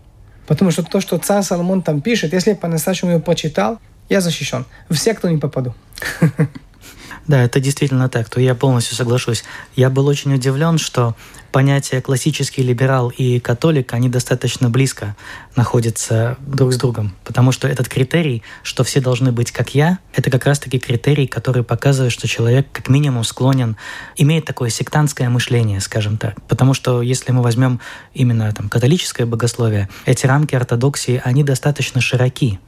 [0.46, 3.78] Потому что то, что царь Соломон там пишет, если я по-настоящему его прочитал,
[4.10, 4.66] я защищен.
[4.90, 5.74] В секту не попаду.
[7.26, 9.44] Да, это действительно так, то я полностью соглашусь.
[9.76, 11.14] Я был очень удивлен, что
[11.50, 15.16] понятия классический либерал и католик, они достаточно близко
[15.56, 17.14] находятся друг с другом.
[17.24, 21.62] Потому что этот критерий, что все должны быть как я, это как раз-таки критерий, который
[21.62, 23.76] показывает, что человек как минимум склонен,
[24.16, 26.40] имеет такое сектантское мышление, скажем так.
[26.46, 27.80] Потому что если мы возьмем
[28.14, 32.58] именно там, католическое богословие, эти рамки ортодоксии, они достаточно широки.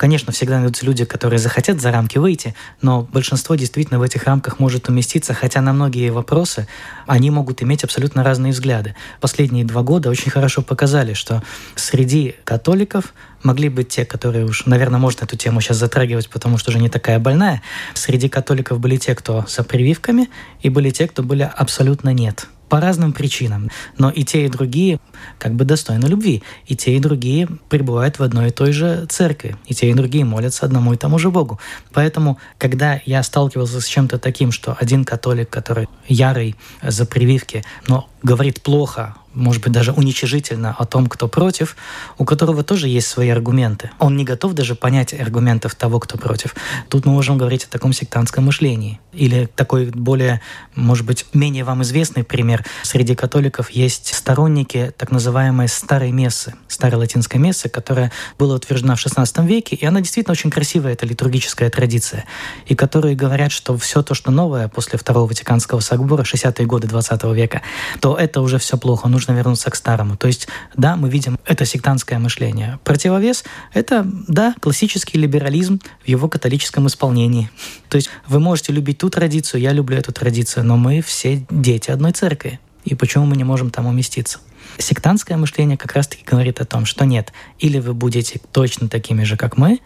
[0.00, 4.58] Конечно, всегда найдутся люди, которые захотят за рамки выйти, но большинство действительно в этих рамках
[4.58, 6.66] может уместиться, хотя на многие вопросы
[7.06, 8.94] они могут иметь абсолютно разные взгляды.
[9.20, 11.42] Последние два года очень хорошо показали, что
[11.74, 16.70] среди католиков могли быть те, которые уж, наверное, можно эту тему сейчас затрагивать, потому что
[16.70, 17.60] уже не такая больная.
[17.92, 20.30] Среди католиков были те, кто со прививками,
[20.62, 23.68] и были те, кто были абсолютно нет по разным причинам.
[23.98, 24.98] Но и те, и другие
[25.38, 26.42] как бы достойны любви.
[26.66, 29.56] И те, и другие пребывают в одной и той же церкви.
[29.66, 31.58] И те, и другие молятся одному и тому же Богу.
[31.92, 38.08] Поэтому, когда я сталкивался с чем-то таким, что один католик, который ярый за прививки, но
[38.22, 41.76] говорит плохо может быть, даже уничижительно о том, кто против,
[42.18, 43.90] у которого тоже есть свои аргументы.
[43.98, 46.54] Он не готов даже понять аргументов того, кто против.
[46.88, 49.00] Тут мы можем говорить о таком сектантском мышлении.
[49.12, 50.40] Или такой более,
[50.74, 52.64] может быть, менее вам известный пример.
[52.82, 59.04] Среди католиков есть сторонники так называемой старой мессы, старой латинской мессы, которая была утверждена в
[59.04, 62.24] XVI веке, и она действительно очень красивая, это литургическая традиция,
[62.66, 67.22] и которые говорят, что все то, что новое после Второго Ватиканского собора, 60-е годы 20
[67.34, 67.62] века,
[68.00, 70.16] то это уже все плохо нужно вернуться к старому.
[70.16, 72.78] То есть, да, мы видим это сектантское мышление.
[72.84, 73.44] Противовес—
[73.74, 77.50] это, да, классический либерализм в его католическом исполнении.
[77.88, 81.90] То есть вы можете любить ту традицию, я люблю эту традицию, но мы все дети
[81.90, 82.60] одной церкви.
[82.84, 84.38] И почему мы не можем там уместиться?
[84.78, 89.36] Сектантское мышление как раз-таки говорит о том, что нет, или вы будете точно такими же,
[89.36, 89.80] как мы,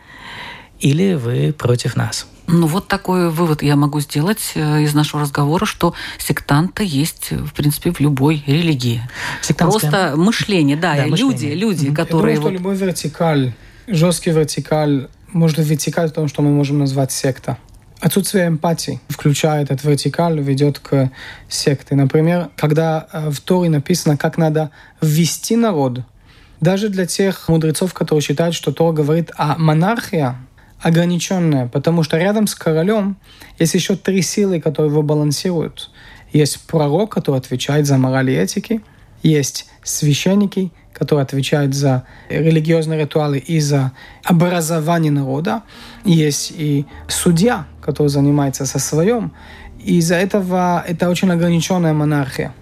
[0.80, 2.26] или вы против нас.
[2.46, 7.54] Ну вот такой вывод я могу сделать э, из нашего разговора, что сектанты есть, в
[7.54, 9.02] принципе, в любой религии.
[9.40, 9.90] Сектантское...
[9.90, 11.54] Просто мышление, да, да люди, мышление.
[11.54, 11.94] люди, mm-hmm.
[11.94, 12.34] которые...
[12.34, 13.52] Я думаю, что любой вертикаль,
[13.86, 17.56] жесткий вертикаль может вытекать в том, что мы можем назвать секта.
[18.04, 21.10] Отсутствие эмпатии, включая этот вертикаль, ведет к
[21.48, 21.94] секте.
[21.94, 26.00] Например, когда э, в Торе написано, как надо ввести народ,
[26.60, 30.34] даже для тех мудрецов, которые считают, что Тора говорит о монархии,
[30.82, 33.16] ограниченная, потому что рядом с королем
[33.58, 35.90] есть еще три силы, которые его балансируют.
[36.30, 38.82] Есть пророк, который отвечает за мораль и этики,
[39.22, 45.62] есть священники, которые отвечают за религиозные ритуалы и за образование народа,
[46.04, 49.32] есть и судья, который занимается со своем.
[49.84, 52.54] Из-за этого это очень ограниченная монархия.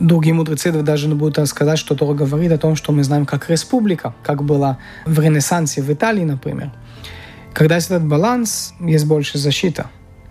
[0.00, 4.14] Другие мудрецы даже будут сказать, что Тора говорит о том, что мы знаем как республика,
[4.24, 6.72] как было в Ренессансе в Италии, например.
[7.54, 9.86] Когда есть этот баланс, есть больше защита.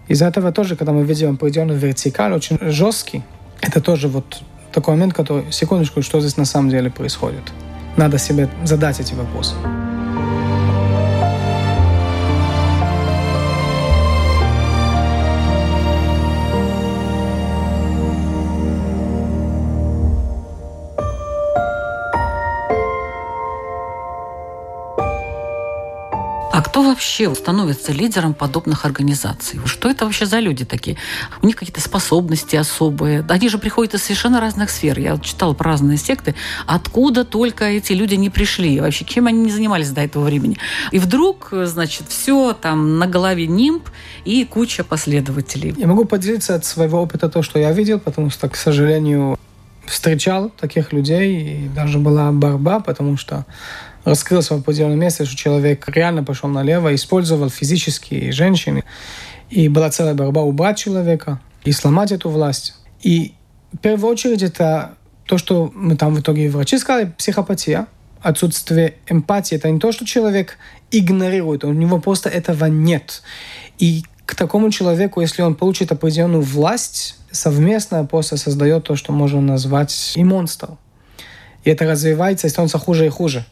[0.09, 3.23] Из-за этого тоже, когда мы видим определенную вертикаль, очень жесткий,
[3.61, 7.43] это тоже вот такой момент, который, секундочку, что здесь на самом деле происходит.
[7.97, 9.53] Надо себе задать эти вопросы.
[26.93, 29.59] Вообще становится лидером подобных организаций?
[29.65, 30.97] Что это вообще за люди такие?
[31.41, 33.25] У них какие-то способности особые.
[33.27, 34.99] Они же приходят из совершенно разных сфер.
[34.99, 36.35] Я читала про разные секты.
[36.67, 38.79] Откуда только эти люди не пришли?
[38.79, 40.57] Вообще, чем они не занимались до этого времени?
[40.91, 43.89] И вдруг, значит, все там на голове нимб
[44.23, 45.73] и куча последователей.
[45.75, 49.39] Я могу поделиться от своего опыта то, что я видел, потому что, к сожалению,
[49.85, 53.45] встречал таких людей, и даже была борьба, потому что
[54.03, 58.83] раскрылся в определенном месте, что человек реально пошел налево, использовал физически женщины.
[59.49, 62.75] И была целая борьба убрать человека и сломать эту власть.
[63.01, 63.33] И
[63.71, 67.87] в первую очередь это то, что мы там в итоге врачи сказали, психопатия,
[68.21, 69.55] отсутствие эмпатии.
[69.55, 70.57] Это не то, что человек
[70.91, 73.21] игнорирует, у него просто этого нет.
[73.79, 79.41] И к такому человеку, если он получит определенную власть, совместно просто создает то, что можно
[79.41, 80.69] назвать и монстр.
[81.63, 83.45] И это развивается и становится хуже и хуже.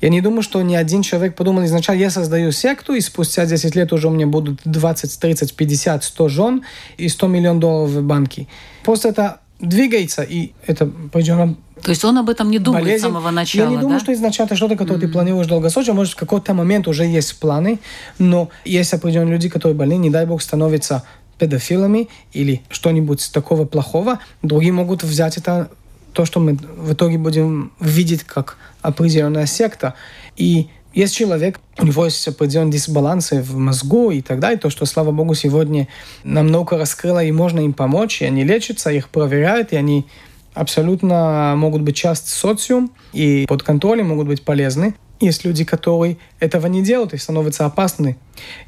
[0.00, 3.76] Я не думаю, что ни один человек подумал изначально, я создаю секту, и спустя 10
[3.76, 6.62] лет уже у меня будут 20, 30, 50, 100 жен
[6.96, 8.46] и 100 миллионов долларов в банке.
[8.82, 13.04] Просто это двигается, и это пойдем то есть он об этом не думает болезнь.
[13.04, 14.04] с самого начала, Я не думаю, да?
[14.04, 15.06] что изначально что-то, которое mm-hmm.
[15.06, 17.78] ты планируешь долгосрочно, может, в какой-то момент уже есть планы,
[18.18, 21.04] но есть определенные люди, которые больны, не дай бог, становятся
[21.38, 25.70] педофилами или что-нибудь такого плохого, другие могут взять это
[26.12, 29.94] то, что мы в итоге будем видеть как определенная секта.
[30.36, 34.86] И есть человек, у него есть определенные дисбалансы в мозгу и так далее, то, что,
[34.86, 35.86] слава богу, сегодня
[36.24, 40.06] намного раскрыло, и можно им помочь, и они лечатся, их проверяют, и они
[40.52, 44.94] абсолютно могут быть часть социум и под контролем могут быть полезны.
[45.20, 48.16] Есть люди, которые этого не делают и становятся опасны.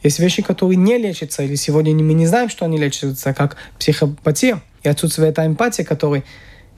[0.02, 4.62] Есть вещи, которые не лечатся, или сегодня мы не знаем, что они лечатся, как психопатия
[4.82, 6.24] и отсутствие этой эмпатии, которой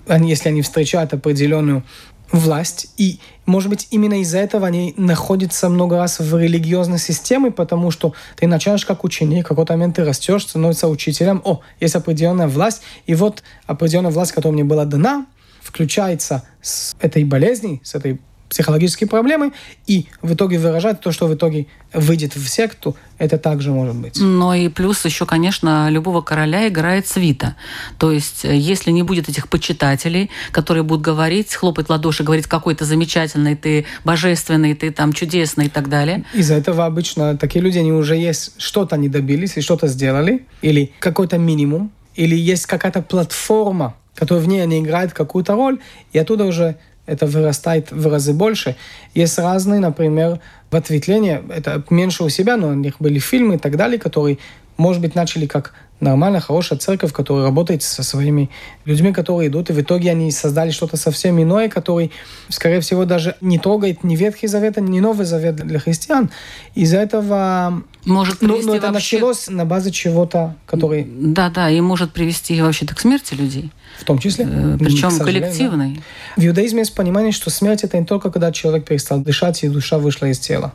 [0.07, 1.85] они, если они встречают определенную
[2.33, 7.91] власть, и, может быть, именно из-за этого они находятся много раз в религиозной системе, потому
[7.91, 12.49] что ты начинаешь как ученик, в какой-то момент ты растешь, становишься учителем, о, есть определенная
[12.49, 15.27] власть, и вот определенная власть, которая мне была дана,
[15.63, 19.53] включается с этой болезнью, с этой психологические проблемы
[19.87, 24.21] и в итоге выражать то, что в итоге выйдет в секту, это также может быть.
[24.21, 27.57] Но и плюс еще, конечно, любого короля играет свита.
[27.99, 32.75] То есть, э, если не будет этих почитателей, которые будут говорить, хлопать ладоши, говорить, какой
[32.75, 36.25] ты замечательный, ты божественный, ты там чудесный и так далее.
[36.35, 40.93] Из-за этого обычно такие люди, они уже есть, что-то они добились, и что-то сделали, или
[40.99, 45.81] какой-то минимум, или есть какая-то платформа, которая в ней они играют какую-то роль,
[46.13, 46.77] и оттуда уже
[47.07, 48.77] это вырастает в разы больше.
[49.15, 50.41] Есть разные, например,
[50.71, 54.39] в ответвления, это меньше у себя, но у них были фильмы и так далее, которые,
[54.77, 58.51] может быть, начали как нормальная, хорошая церковь, которая работает со своими
[58.85, 62.11] людьми, которые идут, и в итоге они создали что-то совсем иное, который,
[62.49, 66.31] скорее всего, даже не трогает ни Ветхий Завет, ни Новый Завет для христиан.
[66.75, 67.83] Из-за этого...
[68.05, 69.17] Может ну, ну, это вообще...
[69.17, 71.07] началось на базе чего-то, который...
[71.09, 73.71] Да-да, и может привести вообще-то к смерти людей.
[73.99, 74.47] В том числе.
[74.47, 76.03] Э, Причем коллективной.
[76.37, 76.43] Да.
[76.43, 79.99] В иудаизме есть понимание, что смерть это не только когда человек перестал дышать и душа
[79.99, 80.75] вышла из тела.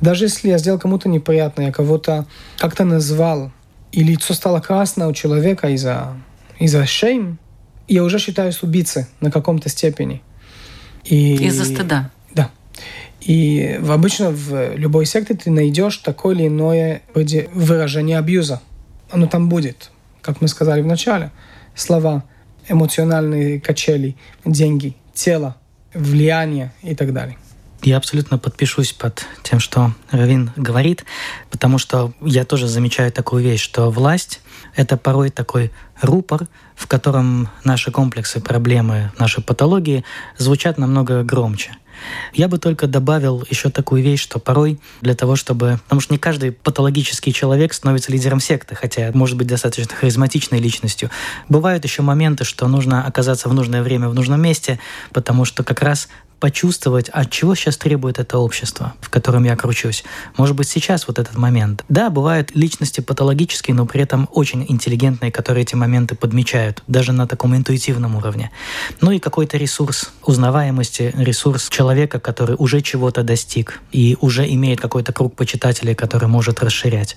[0.00, 2.26] Даже если я сделал кому-то неприятно, я кого-то
[2.58, 3.50] как-то назвал,
[3.92, 6.16] и лицо стало красное у человека из-за
[6.60, 7.38] из-за шейм,
[7.88, 10.22] я уже считаюсь убийцей на каком-то степени.
[11.04, 11.36] И...
[11.46, 12.10] Из-за стыда.
[12.34, 12.50] Да.
[13.20, 18.60] И обычно в любой секте ты найдешь такое или иное выражение абьюза.
[19.10, 21.32] Оно там будет, как мы сказали в начале.
[21.74, 22.24] Слова,
[22.68, 25.56] эмоциональные качели, деньги, тело,
[25.94, 27.38] влияние и так далее.
[27.82, 31.04] Я абсолютно подпишусь под тем, что Равин говорит,
[31.50, 34.42] потому что я тоже замечаю такую вещь, что власть—
[34.76, 35.72] это порой такой
[36.02, 40.04] рупор, в котором наши комплексы, проблемы, наши патологии
[40.36, 41.72] звучат намного громче.
[42.32, 45.80] Я бы только добавил еще такую вещь, что порой для того, чтобы...
[45.84, 51.10] Потому что не каждый патологический человек становится лидером секты, хотя может быть достаточно харизматичной личностью.
[51.48, 54.78] Бывают еще моменты, что нужно оказаться в нужное время в нужном месте,
[55.12, 56.08] потому что как раз
[56.40, 60.04] почувствовать, от чего сейчас требует это общество, в котором я кручусь.
[60.36, 61.84] Может быть, сейчас вот этот момент.
[61.88, 67.28] Да, бывают личности патологические, но при этом очень интеллигентные, которые эти моменты подмечают, даже на
[67.28, 68.50] таком интуитивном уровне.
[69.00, 75.12] Ну и какой-то ресурс узнаваемости, ресурс человека, который уже чего-то достиг и уже имеет какой-то
[75.12, 77.16] круг почитателей, который может расширять.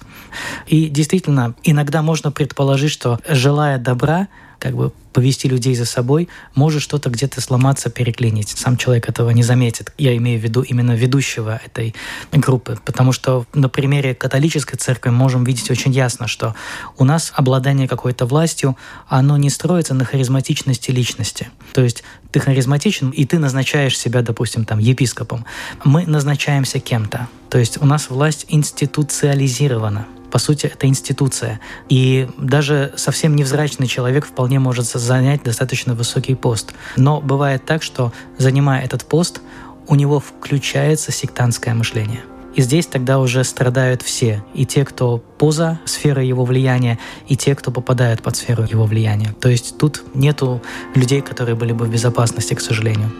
[0.67, 4.27] И действительно, иногда можно предположить, что желая добра,
[4.63, 8.47] как бы повести людей за собой, может что-то где-то сломаться, переклинить.
[8.47, 9.93] Сам человек этого не заметит.
[9.97, 11.93] Я имею в виду именно ведущего этой
[12.31, 12.79] группы.
[12.85, 16.55] Потому что на примере католической церкви можем видеть очень ясно, что
[16.97, 18.77] у нас обладание какой-то властью,
[19.09, 21.49] оно не строится на харизматичности личности.
[21.73, 25.45] То есть ты харизматичен, и ты назначаешь себя, допустим, там, епископом.
[25.83, 27.27] Мы назначаемся кем-то.
[27.49, 31.59] То есть у нас власть институциализирована по сути, это институция.
[31.89, 36.73] И даже совсем невзрачный человек вполне может занять достаточно высокий пост.
[36.97, 39.41] Но бывает так, что, занимая этот пост,
[39.87, 42.21] у него включается сектантское мышление.
[42.55, 44.43] И здесь тогда уже страдают все.
[44.55, 49.35] И те, кто поза сферы его влияния, и те, кто попадают под сферу его влияния.
[49.39, 50.63] То есть тут нету
[50.95, 53.11] людей, которые были бы в безопасности, к сожалению.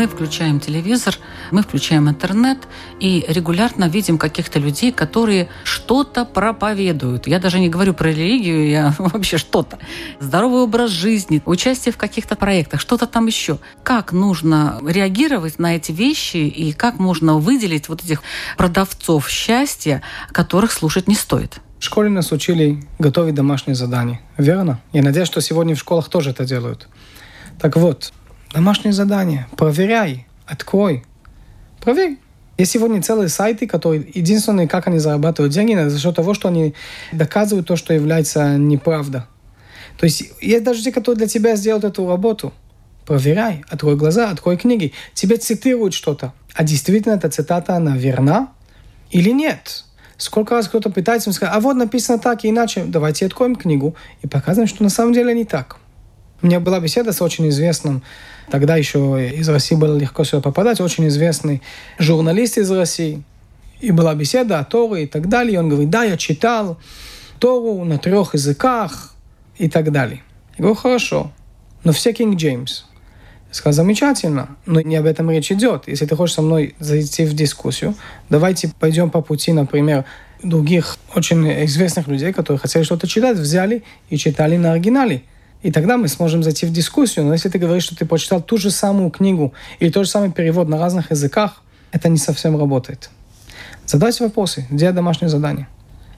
[0.00, 1.14] Мы включаем телевизор,
[1.50, 2.56] мы включаем интернет
[3.00, 7.26] и регулярно видим каких-то людей, которые что-то проповедуют.
[7.26, 9.78] Я даже не говорю про религию, я вообще что-то.
[10.18, 13.58] Здоровый образ жизни, участие в каких-то проектах, что-то там еще.
[13.82, 18.22] Как нужно реагировать на эти вещи и как можно выделить вот этих
[18.56, 20.00] продавцов счастья,
[20.32, 21.60] которых слушать не стоит?
[21.78, 24.22] В школе нас учили готовить домашние задания.
[24.38, 24.80] Верно?
[24.94, 26.88] Я надеюсь, что сегодня в школах тоже это делают.
[27.60, 28.14] Так вот,
[28.52, 29.46] Домашнее задание.
[29.56, 30.26] Проверяй.
[30.46, 31.04] Открой.
[31.80, 32.18] Проверь.
[32.58, 36.74] Есть сегодня целые сайты, которые единственное, как они зарабатывают деньги, за счет того, что они
[37.12, 39.26] доказывают то, что является неправда.
[39.96, 42.52] То есть есть даже те, которые для тебя сделают эту работу.
[43.06, 44.92] Проверяй, открой глаза, открой книги.
[45.14, 46.32] Тебе цитируют что-то.
[46.54, 48.48] А действительно эта цитата, она верна
[49.10, 49.84] или нет?
[50.16, 54.26] Сколько раз кто-то пытается сказать, а вот написано так и иначе, давайте откроем книгу и
[54.26, 55.78] показываем, что на самом деле не так.
[56.42, 58.02] У меня была беседа с очень известным
[58.50, 60.80] Тогда еще из России было легко сюда попадать.
[60.80, 61.62] Очень известный
[61.98, 63.22] журналист из России.
[63.80, 65.54] И была беседа о Торе и так далее.
[65.54, 66.78] И он говорит, да, я читал
[67.38, 69.14] Тору на трех языках
[69.56, 70.22] и так далее.
[70.58, 71.32] Я говорю, хорошо,
[71.84, 72.84] но все Кинг Джеймс.
[73.52, 75.88] Сказал, замечательно, но не об этом речь идет.
[75.88, 77.94] Если ты хочешь со мной зайти в дискуссию,
[78.28, 80.04] давайте пойдем по пути, например,
[80.42, 85.22] других очень известных людей, которые хотели что-то читать, взяли и читали на оригинале.
[85.62, 87.26] И тогда мы сможем зайти в дискуссию.
[87.26, 90.32] Но если ты говоришь, что ты прочитал ту же самую книгу или тот же самый
[90.32, 93.10] перевод на разных языках, это не совсем работает.
[93.86, 95.68] Задайте вопросы, где домашнее задание.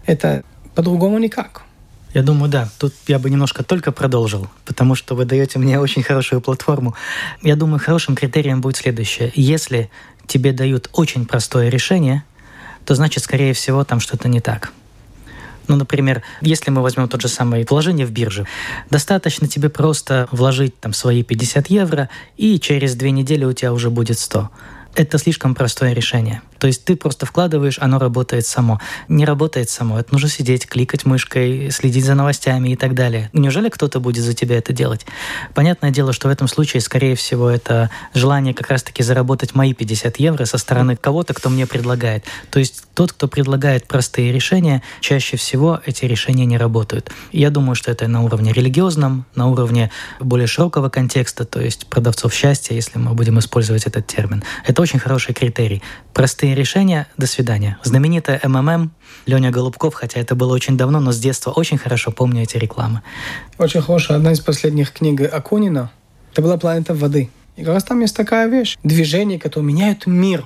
[0.07, 1.62] Это по-другому никак.
[2.14, 2.68] Я думаю, да.
[2.78, 6.95] Тут я бы немножко только продолжил, потому что вы даете мне очень хорошую платформу.
[7.43, 9.32] Я думаю, хорошим критерием будет следующее.
[9.34, 9.90] Если
[10.26, 12.24] тебе дают очень простое решение,
[12.84, 14.72] то значит, скорее всего, там что-то не так.
[15.69, 18.47] Ну, например, если мы возьмем тот же самый вложение в бирже,
[18.91, 23.91] достаточно тебе просто вложить там свои 50 евро, и через две недели у тебя уже
[23.91, 24.51] будет 100.
[24.95, 26.43] Это слишком простое решение.
[26.63, 28.81] То есть ты просто вкладываешь, оно работает само.
[29.09, 29.99] Не работает само.
[29.99, 33.31] Это нужно сидеть, кликать мышкой, следить за новостями и так далее.
[33.33, 35.05] Неужели кто-то будет за тебя это делать?
[35.55, 40.21] Понятное дело, что в этом случае, скорее всего, это желание как раз-таки заработать мои 50
[40.21, 42.27] евро со стороны кого-то, кто мне предлагает.
[42.53, 47.11] То есть тот, кто предлагает простые решения, чаще всего эти решения не работают.
[47.33, 49.91] Я думаю, что это на уровне религиозном, на уровне
[50.21, 54.45] более широкого контекста, то есть продавцов счастья, если мы будем использовать этот термин.
[54.65, 55.83] Это очень хороший критерий.
[56.15, 57.78] Простые Принятие решения «До свидания».
[57.82, 58.90] Знаменитая МММ
[59.24, 63.00] Леня Голубков, хотя это было очень давно, но с детства очень хорошо помню эти рекламы.
[63.57, 64.18] Очень хорошая.
[64.18, 65.90] Одна из последних книг Акунина–
[66.32, 67.30] это была «Планета воды».
[67.57, 68.76] И как раз там есть такая вещь.
[68.84, 70.44] Движения, которые меняют мир.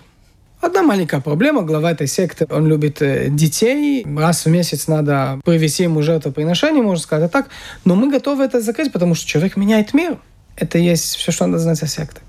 [0.60, 1.62] Одна маленькая проблема.
[1.62, 4.06] Глава этой секты, он любит э, детей.
[4.16, 7.48] Раз в месяц надо привести ему жертвоприношение, можно сказать так.
[7.84, 10.18] Но мы готовы это закрыть, потому что человек меняет мир.
[10.54, 12.20] Это есть все, что надо знать о секте.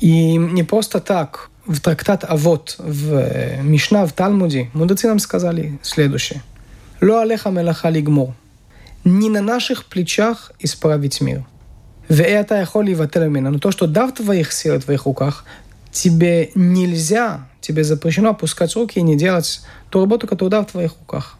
[0.00, 1.50] И не просто так.
[1.66, 6.42] В трактат Авод, в э, Мишна, в Талмуде, мудрецы нам сказали следующее.
[7.00, 8.34] Ло алеха мелаха лигмор.
[9.04, 11.44] Не на наших плечах исправить мир.
[12.08, 15.44] это я холи Но то, что да в твоих силах, в твоих руках,
[15.92, 19.60] тебе нельзя, тебе запрещено опускать руки и не делать
[19.90, 21.38] ту работу, которая да в твоих руках.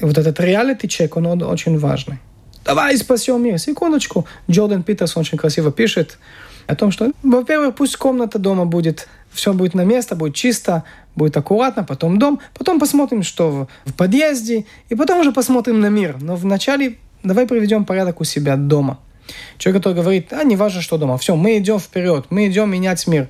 [0.00, 2.18] И вот этот реалити чек, он очень важный.
[2.64, 3.58] Давай спасем мир.
[3.58, 4.26] Секундочку.
[4.50, 6.18] Джордан Питерс очень красиво пишет
[6.66, 11.36] о том, что, во-первых, пусть комната дома будет, все будет на место, будет чисто, будет
[11.36, 16.16] аккуратно, потом дом, потом посмотрим, что в подъезде, и потом уже посмотрим на мир.
[16.20, 18.98] Но вначале давай приведем порядок у себя дома.
[19.58, 23.06] Человек, который говорит, а не важно, что дома, все, мы идем вперед, мы идем менять
[23.06, 23.28] мир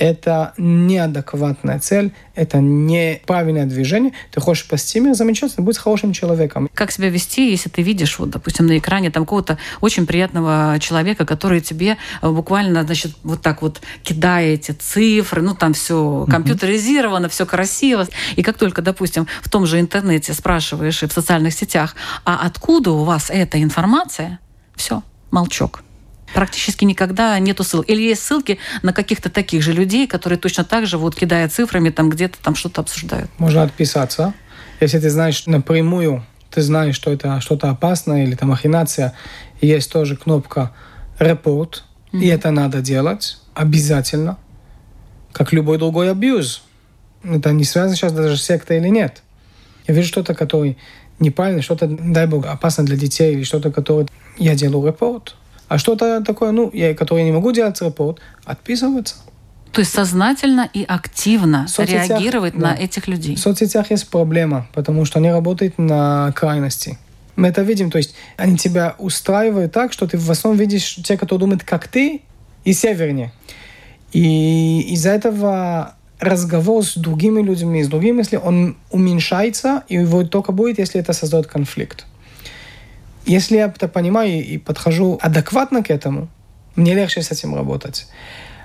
[0.00, 4.12] это неадекватная цель, это неправильное движение.
[4.32, 6.70] Ты хочешь спасти мир, замечательно, будь хорошим человеком.
[6.72, 11.26] Как себя вести, если ты видишь, вот, допустим, на экране там какого-то очень приятного человека,
[11.26, 17.28] который тебе э, буквально, значит, вот так вот кидает эти цифры, ну там все компьютеризировано,
[17.28, 18.06] все красиво.
[18.36, 21.94] И как только, допустим, в том же интернете спрашиваешь и в социальных сетях,
[22.24, 24.38] а откуда у вас эта информация,
[24.74, 25.82] все, молчок
[26.34, 27.88] практически никогда нету ссылок.
[27.88, 31.90] Или есть ссылки на каких-то таких же людей, которые точно так же вот кидая цифрами,
[31.90, 33.30] там где-то там что-то обсуждают.
[33.38, 34.34] Можно отписаться.
[34.80, 39.14] Если ты знаешь напрямую, ты знаешь, что это что-то опасное или там махинация,
[39.60, 40.72] есть тоже кнопка
[41.18, 42.20] «Report», mm-hmm.
[42.20, 44.38] и это надо делать обязательно,
[45.32, 46.62] как любой другой абьюз.
[47.22, 49.22] Это не связано сейчас даже с сектой или нет.
[49.86, 50.76] Я вижу что-то, которое
[51.18, 54.06] неправильно, что-то, дай бог, опасно для детей, или что-то, которое
[54.38, 55.36] я делаю репорт.
[55.70, 59.14] А что-то такое, ну, я, которое я не могу делать репорт, отписываться.
[59.70, 62.70] То есть сознательно и активно соцсетях, реагировать да.
[62.70, 63.36] на этих людей.
[63.36, 66.98] В соцсетях есть проблема, потому что они работают на крайности.
[67.36, 71.16] Мы это видим, то есть они тебя устраивают так, что ты в основном видишь те,
[71.16, 72.22] кто думает, как ты,
[72.64, 73.30] и севернее.
[74.12, 80.50] И из-за этого разговор с другими людьми, с другими мыслями, он уменьшается, и его только
[80.50, 82.06] будет, если это создает конфликт.
[83.26, 86.28] Если я это понимаю и подхожу адекватно к этому,
[86.76, 88.06] мне легче с этим работать.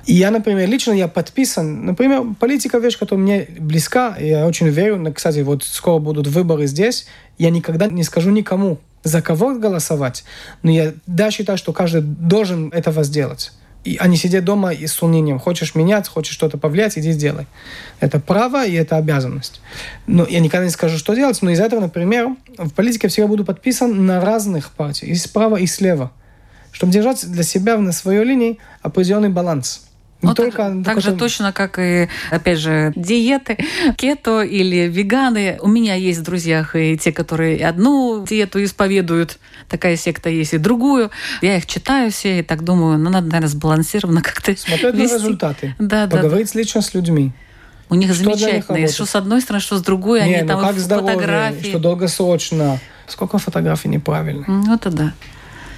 [0.06, 5.12] И я, например, лично я подписан, например, политика вещь, которая мне близка, я очень верю,
[5.14, 7.08] кстати, вот скоро будут выборы здесь,
[7.40, 10.24] я никогда не скажу никому, за кого голосовать,
[10.64, 13.52] но я да считаю, что каждый должен этого сделать
[13.86, 15.40] и, не сидеть дома и с унынием.
[15.40, 17.46] Хочешь менять, хочешь что-то повлиять, иди сделай.
[18.00, 19.62] Это право и это обязанность.
[20.08, 23.46] Но я никогда не скажу, что делать, но из этого, например, в политике всегда буду
[23.46, 26.12] подписан на разных партий, и справа, и слева,
[26.72, 29.85] чтобы держать для себя на своей линии определенный баланс.
[30.26, 33.58] Не ну, только, так, так же точно, как и, опять же, диеты,
[33.98, 35.60] кето или веганы.
[35.62, 39.38] У меня есть в друзьях и те, которые одну диету исповедуют,
[39.70, 41.12] такая секта есть, и другую.
[41.42, 45.14] Я их читаю все и так думаю, ну, надо, наверное, сбалансированно как-то Смотреть вести.
[45.14, 45.76] на результаты.
[45.78, 46.60] Да, Поговорить да.
[46.60, 47.32] лично с людьми.
[47.90, 48.78] У них что замечательно.
[48.78, 50.22] Них что с одной стороны, что с другой.
[50.24, 51.70] Не, они ну там как здоровье, фотографии.
[51.70, 52.80] что долгосрочно.
[53.08, 54.46] Сколько фотографий неправильно.
[54.48, 55.14] Ну, это да.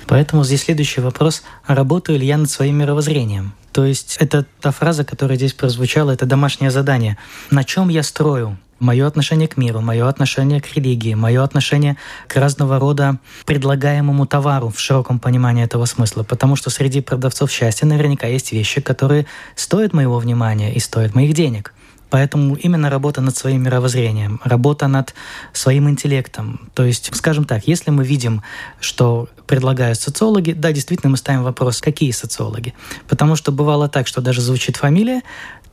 [0.07, 1.43] Поэтому здесь следующий вопрос.
[1.65, 3.53] Работаю ли я над своим мировоззрением?
[3.73, 7.17] То есть это та фраза, которая здесь прозвучала, это домашнее задание.
[7.51, 8.57] На чем я строю?
[8.79, 11.97] Мое отношение к миру, мое отношение к религии, мое отношение
[12.27, 16.23] к разного рода предлагаемому товару в широком понимании этого смысла.
[16.23, 21.33] Потому что среди продавцов счастья наверняка есть вещи, которые стоят моего внимания и стоят моих
[21.33, 21.73] денег.
[22.09, 25.13] Поэтому именно работа над своим мировоззрением, работа над
[25.53, 26.69] своим интеллектом.
[26.73, 28.43] То есть, скажем так, если мы видим,
[28.79, 32.73] что предлагают социологи, да, действительно мы ставим вопрос, какие социологи.
[33.07, 35.21] Потому что бывало так, что даже звучит фамилия,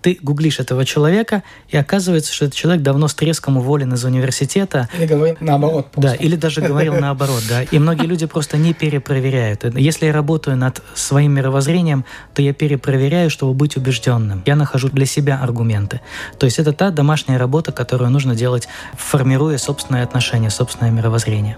[0.04, 4.90] ты гуглишь этого человека, и оказывается, что этот человек давно с треском уволен из университета.
[4.98, 5.92] Или говорит наоборот.
[5.92, 6.10] Просто.
[6.10, 7.62] Да, или даже говорил наоборот, да.
[7.62, 9.64] И многие люди просто не перепроверяют.
[9.64, 12.04] Если я работаю над своим мировоззрением,
[12.34, 14.42] то я перепроверяю, чтобы быть убежденным.
[14.44, 16.02] Я нахожу для себя аргументы.
[16.38, 18.68] То есть это та домашняя работа, которую нужно делать,
[18.98, 21.56] формируя собственное отношение, собственное мировоззрение.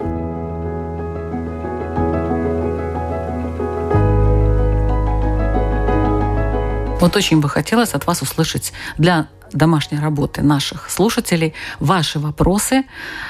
[6.99, 12.85] Вот очень бы хотелось от вас услышать для домашней работы наших слушателей, ваши вопросы.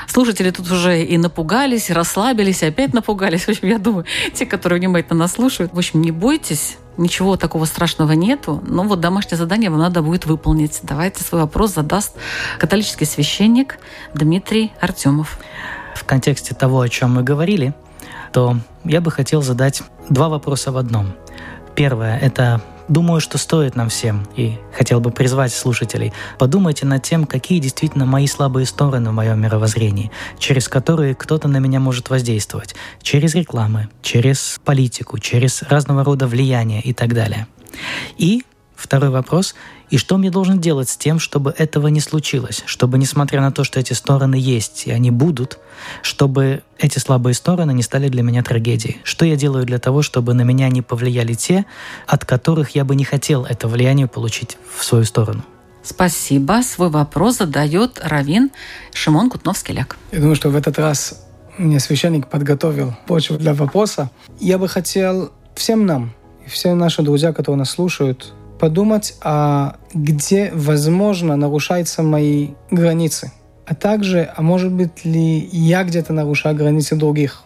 [0.07, 3.43] Слушатели тут уже и напугались, и расслабились, и опять напугались.
[3.43, 7.65] В общем, я думаю, те, которые внимательно нас слушают, в общем, не бойтесь, ничего такого
[7.65, 10.79] страшного нету, но вот домашнее задание вам надо будет выполнить.
[10.83, 12.15] Давайте свой вопрос задаст
[12.59, 13.79] католический священник
[14.13, 15.39] Дмитрий Артемов.
[15.93, 17.73] В контексте того, о чем мы говорили,
[18.31, 21.13] то я бы хотел задать два вопроса в одном.
[21.75, 27.25] Первое– это думаю, что стоит нам всем, и хотел бы призвать слушателей, подумайте над тем,
[27.25, 32.75] какие действительно мои слабые стороны в моем мировоззрении, через которые кто-то на меня может воздействовать,
[33.01, 37.47] через рекламы, через политику, через разного рода влияние и так далее.
[38.17, 38.43] И
[38.77, 39.55] Второй вопрос.
[39.89, 42.63] И что мне должен делать с тем, чтобы этого не случилось?
[42.65, 45.59] Чтобы, несмотря на то, что эти стороны есть, и они будут,
[46.01, 48.97] чтобы эти слабые стороны не стали для меня трагедией?
[49.03, 51.65] Что я делаю для того, чтобы на меня не повлияли те,
[52.05, 55.43] от которых я бы не хотел это влияние получить в свою сторону?
[55.83, 56.61] Спасибо.
[56.63, 58.51] Свой вопрос задает Равин
[58.93, 59.95] Шимон Кутновский-Ляк.
[60.11, 61.25] Я думаю, что в этот раз
[61.57, 64.11] мне священник подготовил почву для вопроса.
[64.39, 66.13] Я бы хотел всем нам,
[66.45, 73.31] и всем нашим друзьям, которые нас слушают, подумать, а где, возможно, нарушаются мои границы.
[73.65, 77.43] А также, а может быть ли я где-то нарушаю границы других.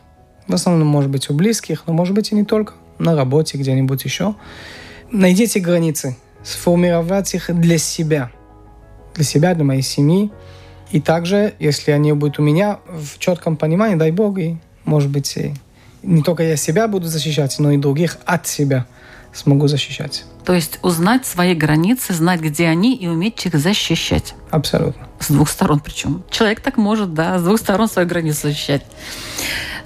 [0.47, 2.73] В основном, может быть, у близких, но может быть и не только.
[2.99, 4.35] На работе, где-нибудь еще.
[5.11, 8.31] Найдите границы, сформировать их для себя.
[9.15, 10.31] Для себя, для моей семьи.
[10.91, 15.35] И также, если они будут у меня в четком понимании, дай Бог, и, может быть,
[15.37, 15.53] и
[16.03, 18.85] не только я себя буду защищать, но и других от себя
[19.33, 20.25] смогу защищать.
[20.45, 24.33] То есть узнать свои границы, знать, где они, и уметь их защищать.
[24.49, 25.07] Абсолютно.
[25.19, 26.23] С двух сторон причем.
[26.29, 28.83] Человек так может, да, с двух сторон свою границу защищать.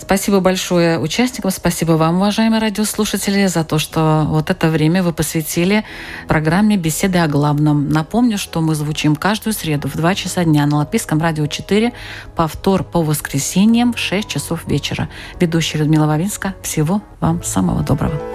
[0.06, 5.84] Спасибо большое участникам, спасибо вам, уважаемые радиослушатели, за то, что вот это время вы посвятили
[6.28, 7.90] программе «Беседы о главном».
[7.90, 11.92] Напомню, что мы звучим каждую среду в 2 часа дня на Латвийском радио 4,
[12.36, 15.10] повтор по воскресеньям в 6 часов вечера.
[15.40, 16.54] Ведущая Людмила Вавинска.
[16.62, 18.35] Всего вам самого доброго.